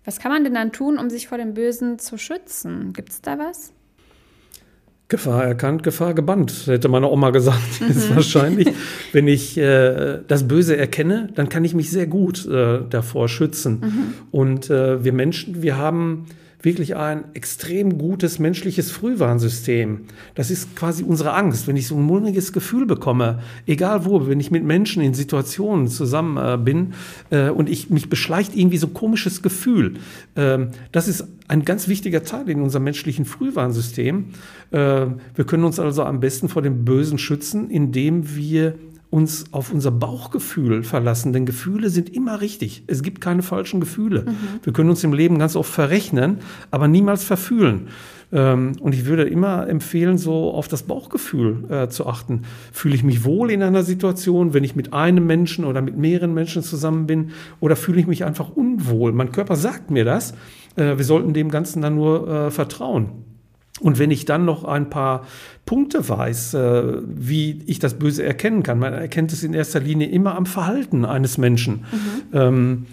Was 0.06 0.20
kann 0.20 0.32
man 0.32 0.44
denn 0.44 0.54
dann 0.54 0.72
tun, 0.72 0.98
um 0.98 1.10
sich 1.10 1.28
vor 1.28 1.36
dem 1.36 1.52
Bösen 1.52 1.98
zu 1.98 2.16
schützen? 2.16 2.92
Gibt 2.94 3.10
es 3.10 3.20
da 3.20 3.38
was? 3.38 3.72
Gefahr 5.08 5.44
erkannt, 5.44 5.82
Gefahr 5.82 6.14
gebannt, 6.14 6.66
hätte 6.66 6.88
meine 6.88 7.08
Oma 7.08 7.30
gesagt. 7.30 7.60
Mhm. 7.80 7.90
Ist 7.90 8.14
wahrscheinlich, 8.14 8.72
wenn 9.12 9.28
ich 9.28 9.58
äh, 9.58 10.20
das 10.26 10.48
Böse 10.48 10.76
erkenne, 10.76 11.28
dann 11.34 11.48
kann 11.48 11.64
ich 11.64 11.74
mich 11.74 11.90
sehr 11.90 12.06
gut 12.06 12.46
äh, 12.46 12.80
davor 12.88 13.28
schützen. 13.28 13.80
Mhm. 13.80 14.14
Und 14.30 14.70
äh, 14.70 15.04
wir 15.04 15.12
Menschen, 15.12 15.62
wir 15.62 15.76
haben 15.76 16.26
wirklich 16.62 16.96
ein 16.96 17.24
extrem 17.34 17.98
gutes 17.98 18.38
menschliches 18.38 18.90
Frühwarnsystem. 18.90 20.00
Das 20.34 20.50
ist 20.50 20.74
quasi 20.74 21.04
unsere 21.04 21.34
Angst. 21.34 21.68
Wenn 21.68 21.76
ich 21.76 21.86
so 21.86 21.96
ein 21.96 22.02
mulmiges 22.02 22.52
Gefühl 22.52 22.86
bekomme, 22.86 23.40
egal 23.66 24.04
wo, 24.04 24.26
wenn 24.26 24.40
ich 24.40 24.50
mit 24.50 24.64
Menschen 24.64 25.02
in 25.02 25.14
Situationen 25.14 25.88
zusammen 25.88 26.36
äh, 26.36 26.56
bin 26.56 26.94
äh, 27.30 27.50
und 27.50 27.68
ich 27.68 27.90
mich 27.90 28.08
beschleicht 28.08 28.56
irgendwie 28.56 28.78
so 28.78 28.86
ein 28.88 28.94
komisches 28.94 29.42
Gefühl, 29.42 29.94
äh, 30.34 30.66
das 30.92 31.08
ist 31.08 31.26
ein 31.48 31.64
ganz 31.64 31.88
wichtiger 31.88 32.24
Teil 32.24 32.48
in 32.48 32.60
unserem 32.60 32.84
menschlichen 32.84 33.24
Frühwarnsystem. 33.24 34.26
Äh, 34.70 34.78
wir 34.78 35.44
können 35.46 35.64
uns 35.64 35.78
also 35.78 36.02
am 36.02 36.20
besten 36.20 36.48
vor 36.48 36.62
dem 36.62 36.84
Bösen 36.84 37.18
schützen, 37.18 37.70
indem 37.70 38.34
wir 38.36 38.74
uns 39.10 39.52
auf 39.52 39.72
unser 39.72 39.90
Bauchgefühl 39.90 40.82
verlassen, 40.82 41.32
denn 41.32 41.46
Gefühle 41.46 41.90
sind 41.90 42.08
immer 42.14 42.40
richtig. 42.40 42.84
Es 42.86 43.02
gibt 43.02 43.20
keine 43.20 43.42
falschen 43.42 43.80
Gefühle. 43.80 44.22
Mhm. 44.22 44.36
Wir 44.62 44.72
können 44.72 44.90
uns 44.90 45.04
im 45.04 45.12
Leben 45.12 45.38
ganz 45.38 45.56
oft 45.56 45.70
verrechnen, 45.70 46.38
aber 46.70 46.88
niemals 46.88 47.24
verfühlen. 47.24 47.88
Ähm, 48.32 48.72
und 48.80 48.94
ich 48.94 49.06
würde 49.06 49.24
immer 49.24 49.68
empfehlen, 49.68 50.18
so 50.18 50.50
auf 50.52 50.68
das 50.68 50.82
Bauchgefühl 50.82 51.64
äh, 51.70 51.88
zu 51.88 52.06
achten. 52.06 52.42
Fühle 52.72 52.94
ich 52.94 53.04
mich 53.04 53.24
wohl 53.24 53.50
in 53.50 53.62
einer 53.62 53.84
Situation, 53.84 54.52
wenn 54.52 54.64
ich 54.64 54.74
mit 54.74 54.92
einem 54.92 55.26
Menschen 55.26 55.64
oder 55.64 55.80
mit 55.80 55.96
mehreren 55.96 56.34
Menschen 56.34 56.62
zusammen 56.62 57.06
bin, 57.06 57.30
oder 57.60 57.76
fühle 57.76 58.00
ich 58.00 58.06
mich 58.06 58.24
einfach 58.24 58.50
unwohl? 58.50 59.12
Mein 59.12 59.30
Körper 59.30 59.56
sagt 59.56 59.90
mir 59.90 60.04
das. 60.04 60.32
Äh, 60.74 60.98
wir 60.98 61.04
sollten 61.04 61.32
dem 61.32 61.50
Ganzen 61.50 61.82
dann 61.82 61.94
nur 61.94 62.28
äh, 62.28 62.50
vertrauen. 62.50 63.24
Und 63.80 63.98
wenn 63.98 64.10
ich 64.10 64.24
dann 64.24 64.44
noch 64.44 64.64
ein 64.64 64.88
paar 64.88 65.26
Punkte 65.66 66.08
weiß, 66.08 66.54
äh, 66.54 67.02
wie 67.04 67.62
ich 67.66 67.78
das 67.78 67.94
Böse 67.94 68.22
erkennen 68.24 68.62
kann, 68.62 68.78
man 68.78 68.94
erkennt 68.94 69.32
es 69.32 69.42
in 69.42 69.52
erster 69.52 69.80
Linie 69.80 70.08
immer 70.08 70.34
am 70.34 70.46
Verhalten 70.46 71.04
eines 71.04 71.36
Menschen. 71.36 71.74
Mhm. 71.74 72.22
Ähm, 72.32 72.86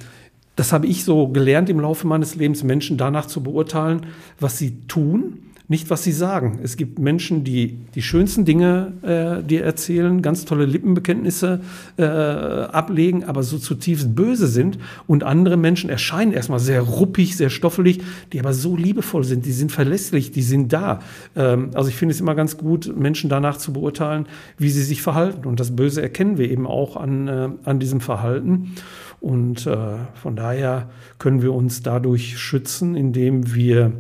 das 0.56 0.74
habe 0.74 0.86
ich 0.86 1.04
so 1.04 1.30
gelernt 1.30 1.70
im 1.70 1.80
Laufe 1.80 2.06
meines 2.06 2.36
Lebens, 2.36 2.64
Menschen 2.64 2.98
danach 2.98 3.26
zu 3.26 3.42
beurteilen, 3.42 4.08
was 4.40 4.58
sie 4.58 4.82
tun 4.88 5.53
nicht, 5.74 5.90
was 5.90 6.04
sie 6.04 6.12
sagen. 6.12 6.60
Es 6.62 6.78
gibt 6.78 7.00
Menschen, 7.00 7.44
die 7.44 7.80
die 7.96 8.04
schönsten 8.04 8.46
Dinge 8.46 8.94
äh, 9.02 9.44
dir 9.44 9.64
erzählen, 9.64 10.22
ganz 10.22 10.46
tolle 10.46 10.68
Lippenbekenntnisse 10.68 11.62
äh, 11.98 12.04
ablegen, 12.04 13.24
aber 13.24 13.42
so 13.42 13.58
zutiefst 13.58 14.14
böse 14.14 14.46
sind. 14.46 14.78
Und 15.08 15.24
andere 15.24 15.58
Menschen 15.58 15.90
erscheinen 15.90 16.32
erstmal 16.32 16.60
sehr 16.60 16.82
ruppig, 16.82 17.36
sehr 17.36 17.50
stoffelig, 17.50 18.04
die 18.32 18.40
aber 18.40 18.54
so 18.54 18.78
liebevoll 18.78 19.24
sind, 19.24 19.48
die 19.48 19.52
sind 19.52 19.72
verlässlich, 19.72 20.32
die 20.32 20.44
sind 20.44 20.72
da. 20.72 21.00
Ähm, 21.36 21.72
also 21.74 21.90
ich 21.90 21.96
finde 21.96 22.14
es 22.14 22.22
immer 22.22 22.36
ganz 22.36 22.56
gut, 22.56 22.96
Menschen 22.96 23.32
danach 23.32 23.58
zu 23.58 23.74
beurteilen, 23.74 24.28
wie 24.60 24.70
sie 24.70 24.84
sich 24.84 25.02
verhalten. 25.02 25.48
Und 25.48 25.60
das 25.60 25.76
Böse 25.76 26.04
erkennen 26.04 26.38
wir 26.38 26.52
eben 26.52 26.68
auch 26.68 26.98
an, 26.98 27.28
äh, 27.28 27.50
an 27.64 27.80
diesem 27.80 28.00
Verhalten. 28.00 28.76
Und 29.22 29.66
äh, 29.66 29.78
von 30.22 30.36
daher 30.36 30.92
können 31.18 31.42
wir 31.42 31.52
uns 31.52 31.82
dadurch 31.82 32.38
schützen, 32.38 32.94
indem 32.96 33.56
wir 33.56 33.94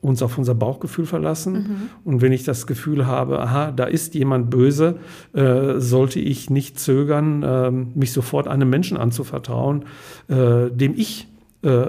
uns 0.00 0.22
auf 0.22 0.38
unser 0.38 0.54
Bauchgefühl 0.54 1.06
verlassen. 1.06 1.52
Mhm. 1.52 1.90
Und 2.04 2.22
wenn 2.22 2.32
ich 2.32 2.44
das 2.44 2.66
Gefühl 2.66 3.06
habe, 3.06 3.40
aha, 3.40 3.70
da 3.70 3.84
ist 3.84 4.14
jemand 4.14 4.50
böse, 4.50 4.98
äh, 5.32 5.78
sollte 5.78 6.20
ich 6.20 6.50
nicht 6.50 6.80
zögern, 6.80 7.42
äh, 7.42 7.70
mich 7.70 8.12
sofort 8.12 8.48
einem 8.48 8.70
Menschen 8.70 8.96
anzuvertrauen, 8.96 9.84
äh, 10.28 10.70
dem 10.70 10.94
ich 10.96 11.28
äh, 11.62 11.86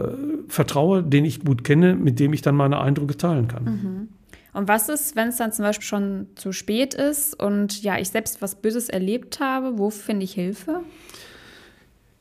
vertraue, 0.47 1.03
den 1.03 1.23
ich 1.23 1.45
gut 1.45 1.63
kenne, 1.63 1.95
mit 1.95 2.19
dem 2.19 2.33
ich 2.33 2.41
dann 2.41 2.55
meine 2.55 2.81
Eindrücke 2.81 3.15
teilen 3.15 3.47
kann. 3.47 3.63
Mhm. 3.63 4.07
Und 4.53 4.67
was 4.67 4.89
ist, 4.89 5.15
wenn 5.15 5.29
es 5.29 5.37
dann 5.37 5.53
zum 5.53 5.63
Beispiel 5.63 5.85
schon 5.85 6.27
zu 6.35 6.51
spät 6.51 6.93
ist 6.93 7.39
und 7.39 7.81
ja, 7.83 7.97
ich 7.97 8.09
selbst 8.09 8.41
was 8.41 8.55
Böses 8.55 8.89
erlebt 8.89 9.39
habe? 9.39 9.77
Wo 9.77 9.89
finde 9.89 10.25
ich 10.25 10.33
Hilfe? 10.33 10.81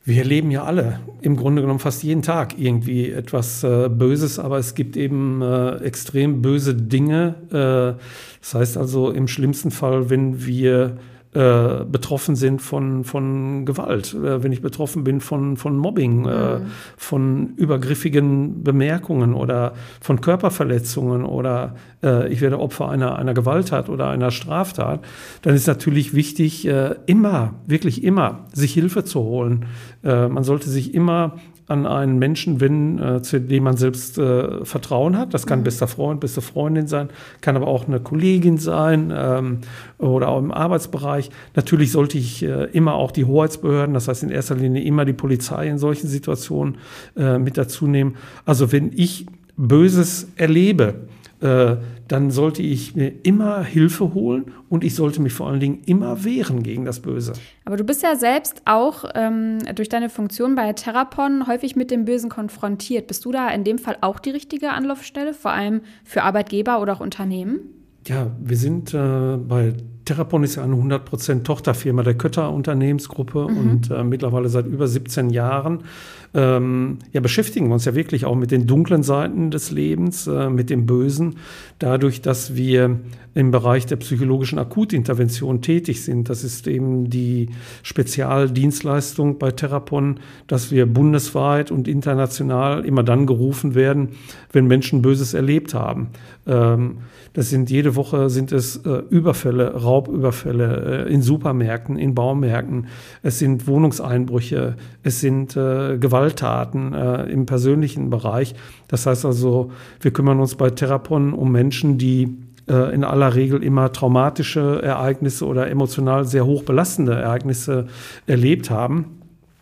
Wir 0.03 0.17
erleben 0.17 0.49
ja 0.49 0.63
alle 0.63 0.99
im 1.21 1.35
Grunde 1.35 1.61
genommen 1.61 1.79
fast 1.79 2.01
jeden 2.01 2.23
Tag 2.23 2.57
irgendwie 2.57 3.11
etwas 3.11 3.63
äh, 3.63 3.87
Böses, 3.87 4.39
aber 4.39 4.57
es 4.57 4.73
gibt 4.73 4.97
eben 4.97 5.43
äh, 5.43 5.75
extrem 5.83 6.41
böse 6.41 6.73
Dinge. 6.73 7.35
Äh, 7.49 8.01
das 8.39 8.53
heißt 8.55 8.77
also 8.77 9.11
im 9.11 9.27
schlimmsten 9.27 9.69
Fall, 9.69 10.09
wenn 10.09 10.43
wir 10.43 10.97
äh, 11.33 11.85
betroffen 11.85 12.35
sind 12.35 12.61
von, 12.61 13.05
von 13.05 13.65
Gewalt, 13.65 14.13
äh, 14.13 14.43
wenn 14.43 14.51
ich 14.51 14.61
betroffen 14.61 15.05
bin 15.05 15.21
von, 15.21 15.55
von 15.55 15.77
Mobbing, 15.77 16.25
äh, 16.25 16.59
mhm. 16.59 16.65
von 16.97 17.53
übergriffigen 17.55 18.63
Bemerkungen 18.63 19.33
oder 19.33 19.73
von 20.01 20.19
Körperverletzungen 20.19 21.23
oder 21.23 21.75
äh, 22.03 22.27
ich 22.27 22.41
werde 22.41 22.59
Opfer 22.59 22.89
einer, 22.89 23.17
einer 23.17 23.33
Gewalttat 23.33 23.87
oder 23.87 24.09
einer 24.09 24.29
Straftat, 24.31 25.05
dann 25.41 25.55
ist 25.55 25.67
natürlich 25.67 26.13
wichtig, 26.13 26.67
immer, 27.05 27.53
wirklich 27.65 28.03
immer, 28.03 28.45
sich 28.51 28.73
Hilfe 28.73 29.05
zu 29.05 29.21
holen. 29.21 29.65
Man 30.03 30.43
sollte 30.43 30.69
sich 30.69 30.93
immer 30.93 31.37
an 31.67 31.85
einen 31.85 32.19
Menschen 32.19 32.59
wenden, 32.59 32.99
äh, 32.99 33.21
zu 33.21 33.39
dem 33.39 33.63
man 33.63 33.77
selbst 33.77 34.17
äh, 34.17 34.65
Vertrauen 34.65 35.17
hat. 35.17 35.33
Das 35.33 35.47
kann 35.47 35.59
mhm. 35.59 35.63
bester 35.63 35.87
Freund, 35.87 36.19
beste 36.19 36.41
Freundin 36.41 36.87
sein, 36.87 37.09
kann 37.41 37.55
aber 37.55 37.67
auch 37.67 37.87
eine 37.87 37.99
Kollegin 37.99 38.57
sein 38.57 39.13
ähm, 39.15 39.59
oder 39.97 40.29
auch 40.29 40.39
im 40.39 40.51
Arbeitsbereich. 40.51 41.29
Natürlich 41.55 41.91
sollte 41.91 42.17
ich 42.17 42.43
äh, 42.43 42.65
immer 42.71 42.95
auch 42.95 43.11
die 43.11 43.25
Hoheitsbehörden, 43.25 43.93
das 43.93 44.07
heißt 44.07 44.23
in 44.23 44.29
erster 44.29 44.55
Linie 44.55 44.83
immer 44.83 45.05
die 45.05 45.13
Polizei 45.13 45.67
in 45.67 45.77
solchen 45.77 46.07
Situationen 46.07 46.77
äh, 47.15 47.37
mit 47.37 47.57
dazu 47.57 47.87
nehmen. 47.87 48.15
Also 48.45 48.71
wenn 48.71 48.91
ich 48.93 49.25
Böses 49.57 50.27
erlebe, 50.35 50.95
äh, 51.41 51.77
dann 52.07 52.29
sollte 52.29 52.61
ich 52.61 52.95
mir 52.95 53.11
immer 53.23 53.63
Hilfe 53.63 54.13
holen 54.13 54.53
und 54.69 54.83
ich 54.83 54.95
sollte 54.95 55.21
mich 55.21 55.33
vor 55.33 55.47
allen 55.47 55.59
Dingen 55.59 55.81
immer 55.85 56.23
wehren 56.23 56.61
gegen 56.61 56.85
das 56.85 56.99
Böse. 56.99 57.33
Aber 57.65 57.77
du 57.77 57.83
bist 57.83 58.03
ja 58.03 58.15
selbst 58.15 58.61
auch 58.65 59.05
ähm, 59.15 59.59
durch 59.75 59.89
deine 59.89 60.09
Funktion 60.09 60.55
bei 60.55 60.71
Therapon 60.73 61.47
häufig 61.47 61.75
mit 61.75 61.89
dem 61.89 62.05
Bösen 62.05 62.29
konfrontiert. 62.29 63.07
Bist 63.07 63.25
du 63.25 63.31
da 63.31 63.49
in 63.49 63.63
dem 63.63 63.79
Fall 63.79 63.97
auch 64.01 64.19
die 64.19 64.29
richtige 64.29 64.71
Anlaufstelle, 64.71 65.33
vor 65.33 65.51
allem 65.51 65.81
für 66.03 66.23
Arbeitgeber 66.23 66.81
oder 66.81 66.93
auch 66.93 66.99
Unternehmen? 66.99 67.61
Ja, 68.07 68.31
wir 68.39 68.57
sind 68.57 68.93
äh, 68.93 69.37
bei 69.37 69.73
Therapon 70.11 70.43
ist 70.43 70.55
ja 70.55 70.63
eine 70.65 70.75
100% 70.75 71.43
Tochterfirma 71.43 72.03
der 72.03 72.15
Kötter 72.15 72.51
Unternehmensgruppe 72.51 73.47
mhm. 73.49 73.57
und 73.57 73.91
äh, 73.91 74.03
mittlerweile 74.03 74.49
seit 74.49 74.65
über 74.65 74.85
17 74.85 75.29
Jahren 75.29 75.85
ähm, 76.33 76.99
ja, 77.11 77.19
beschäftigen 77.19 77.67
wir 77.67 77.73
uns 77.73 77.85
ja 77.85 77.93
wirklich 77.93 78.25
auch 78.25 78.35
mit 78.35 78.51
den 78.51 78.65
dunklen 78.65 79.03
Seiten 79.03 79.51
des 79.51 79.71
Lebens, 79.71 80.27
äh, 80.27 80.49
mit 80.49 80.69
dem 80.69 80.85
Bösen, 80.85 81.35
dadurch, 81.79 82.21
dass 82.21 82.55
wir 82.55 82.99
im 83.33 83.51
Bereich 83.51 83.85
der 83.85 83.97
psychologischen 83.97 84.57
Akutintervention 84.57 85.61
tätig 85.61 86.03
sind. 86.03 86.29
Das 86.29 86.43
ist 86.43 86.67
eben 86.67 87.09
die 87.09 87.49
Spezialdienstleistung 87.83 89.39
bei 89.39 89.51
Therapon, 89.51 90.19
dass 90.47 90.71
wir 90.71 90.85
bundesweit 90.85 91.71
und 91.71 91.87
international 91.87 92.85
immer 92.85 93.03
dann 93.03 93.25
gerufen 93.25 93.75
werden, 93.75 94.09
wenn 94.51 94.67
Menschen 94.67 95.01
Böses 95.01 95.33
erlebt 95.33 95.73
haben. 95.73 96.09
Ähm, 96.47 96.97
das 97.33 97.49
sind 97.49 97.69
jede 97.69 97.95
Woche 97.95 98.29
sind 98.29 98.51
es 98.51 98.77
äh, 98.77 99.03
Überfälle, 99.09 99.83
Raubüberfälle 100.01 101.05
äh, 101.07 101.13
in 101.13 101.21
Supermärkten, 101.21 101.97
in 101.97 102.15
Baumärkten. 102.15 102.87
Es 103.21 103.39
sind 103.39 103.67
Wohnungseinbrüche, 103.67 104.75
es 105.03 105.19
sind 105.19 105.55
äh, 105.55 105.97
Gewalttaten 105.97 106.93
äh, 106.93 107.23
im 107.23 107.45
persönlichen 107.45 108.09
Bereich. 108.09 108.55
Das 108.87 109.05
heißt 109.05 109.25
also, 109.25 109.71
wir 109.99 110.11
kümmern 110.11 110.39
uns 110.39 110.55
bei 110.55 110.69
Therapon 110.69 111.33
um 111.33 111.51
Menschen, 111.51 111.97
die 111.97 112.35
äh, 112.67 112.93
in 112.93 113.03
aller 113.03 113.35
Regel 113.35 113.63
immer 113.63 113.91
traumatische 113.91 114.81
Ereignisse 114.81 115.45
oder 115.45 115.69
emotional 115.69 116.25
sehr 116.25 116.45
hoch 116.45 116.63
belastende 116.63 117.13
Ereignisse 117.13 117.87
erlebt 118.27 118.69
haben. 118.69 119.17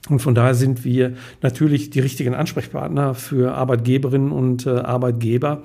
Und 0.10 0.20
von 0.20 0.34
daher 0.34 0.56
sind 0.56 0.86
wir 0.86 1.14
natürlich 1.42 1.92
die 1.92 2.00
richtigen 2.00 2.34
Ansprechpartner 2.34 3.14
für 3.14 3.54
Arbeitgeberinnen 3.54 4.32
und 4.32 4.66
äh, 4.66 4.72
Arbeitgeber 4.72 5.62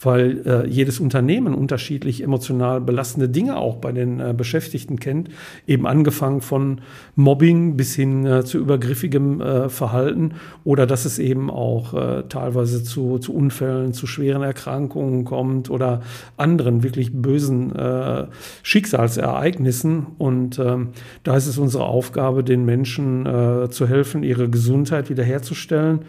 weil 0.00 0.42
äh, 0.46 0.66
jedes 0.68 1.00
Unternehmen 1.00 1.54
unterschiedlich 1.54 2.22
emotional 2.22 2.80
belastende 2.80 3.28
Dinge 3.28 3.56
auch 3.56 3.76
bei 3.76 3.92
den 3.92 4.20
äh, 4.20 4.34
Beschäftigten 4.36 5.00
kennt, 5.00 5.28
eben 5.66 5.86
angefangen 5.86 6.40
von 6.40 6.80
Mobbing 7.16 7.76
bis 7.76 7.94
hin 7.94 8.26
äh, 8.26 8.44
zu 8.44 8.58
übergriffigem 8.58 9.40
äh, 9.40 9.68
Verhalten 9.68 10.34
oder 10.64 10.86
dass 10.86 11.04
es 11.04 11.18
eben 11.18 11.50
auch 11.50 11.94
äh, 11.94 12.22
teilweise 12.28 12.82
zu, 12.82 13.18
zu 13.18 13.34
Unfällen, 13.34 13.92
zu 13.92 14.06
schweren 14.06 14.42
Erkrankungen 14.42 15.24
kommt 15.24 15.70
oder 15.70 16.02
anderen 16.36 16.82
wirklich 16.82 17.12
bösen 17.12 17.74
äh, 17.74 18.26
Schicksalsereignissen. 18.62 20.06
Und 20.18 20.58
ähm, 20.58 20.88
da 21.24 21.36
ist 21.36 21.46
es 21.46 21.58
unsere 21.58 21.84
Aufgabe, 21.84 22.44
den 22.44 22.64
Menschen 22.64 23.26
äh, 23.26 23.70
zu 23.70 23.86
helfen, 23.86 24.22
ihre 24.22 24.48
Gesundheit 24.48 25.10
wiederherzustellen 25.10 26.00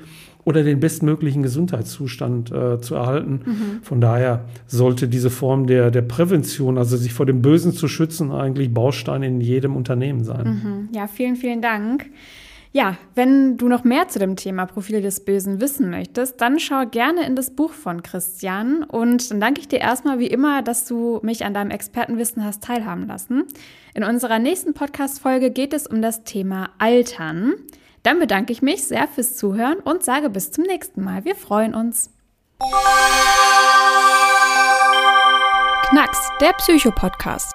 oder 0.50 0.64
den 0.64 0.80
bestmöglichen 0.80 1.44
Gesundheitszustand 1.44 2.52
äh, 2.52 2.82
zu 2.82 2.96
erhalten. 2.96 3.42
Mhm. 3.46 3.84
Von 3.84 4.02
daher 4.02 4.46
sollte 4.66 5.08
diese 5.08 5.30
Form 5.30 5.68
der, 5.68 5.92
der 5.92 6.02
Prävention, 6.02 6.80
also 6.80 6.98
sich 6.98 7.14
vor 7.14 7.28
dem 7.28 7.44
Bösen 7.44 7.72
zu 7.72 7.88
schützen, 7.88 8.32
eigentlich 8.32 8.74
Baustein 8.74 9.22
in 9.22 9.42
jedem 9.42 9.76
Unternehmen 9.76 10.24
sein. 10.24 10.48
Mhm. 10.48 10.90
Ja, 10.92 11.06
vielen, 11.06 11.36
vielen 11.36 11.62
Dank. 11.62 12.08
Ja, 12.72 12.98
wenn 13.14 13.58
du 13.58 13.68
noch 13.68 13.84
mehr 13.84 14.08
zu 14.08 14.18
dem 14.18 14.36
Thema 14.36 14.66
Profile 14.66 15.02
des 15.02 15.24
Bösen 15.24 15.62
wissen 15.62 15.92
möchtest, 15.92 16.42
dann 16.42 16.60
schau 16.60 16.86
gerne 16.88 17.28
in 17.28 17.36
das 17.36 17.52
Buch 17.52 17.74
von 17.74 18.02
Christian. 18.02 18.84
Und 18.84 19.30
dann 19.30 19.40
danke 19.40 19.62
ich 19.62 19.68
dir 19.68 19.80
erstmal 19.80 20.18
wie 20.18 20.28
immer, 20.28 20.64
dass 20.64 20.86
du 20.86 21.20
mich 21.22 21.46
an 21.46 21.54
deinem 21.54 21.70
Expertenwissen 21.70 22.44
hast 22.44 22.64
teilhaben 22.64 23.06
lassen. 23.06 23.46
In 23.94 24.04
unserer 24.04 24.40
nächsten 24.40 24.74
Podcast-Folge 24.74 25.52
geht 25.52 25.74
es 25.74 25.86
um 25.86 26.02
das 26.02 26.24
Thema 26.24 26.72
Altern. 26.80 27.54
Dann 28.04 28.20
bedanke 28.20 28.54
ich 28.54 28.62
mich 28.62 28.84
sehr 28.86 29.08
fürs 29.08 29.36
Zuhören 29.36 29.80
und 29.80 30.04
sage 30.04 30.30
bis 30.30 30.52
zum 30.52 30.64
nächsten 30.64 31.04
Mal. 31.04 31.26
Wir 31.26 31.36
freuen 31.36 31.74
uns. 31.74 32.12
Knacks, 35.90 36.30
der 36.40 36.54
Psycho-Podcast. 36.54 37.54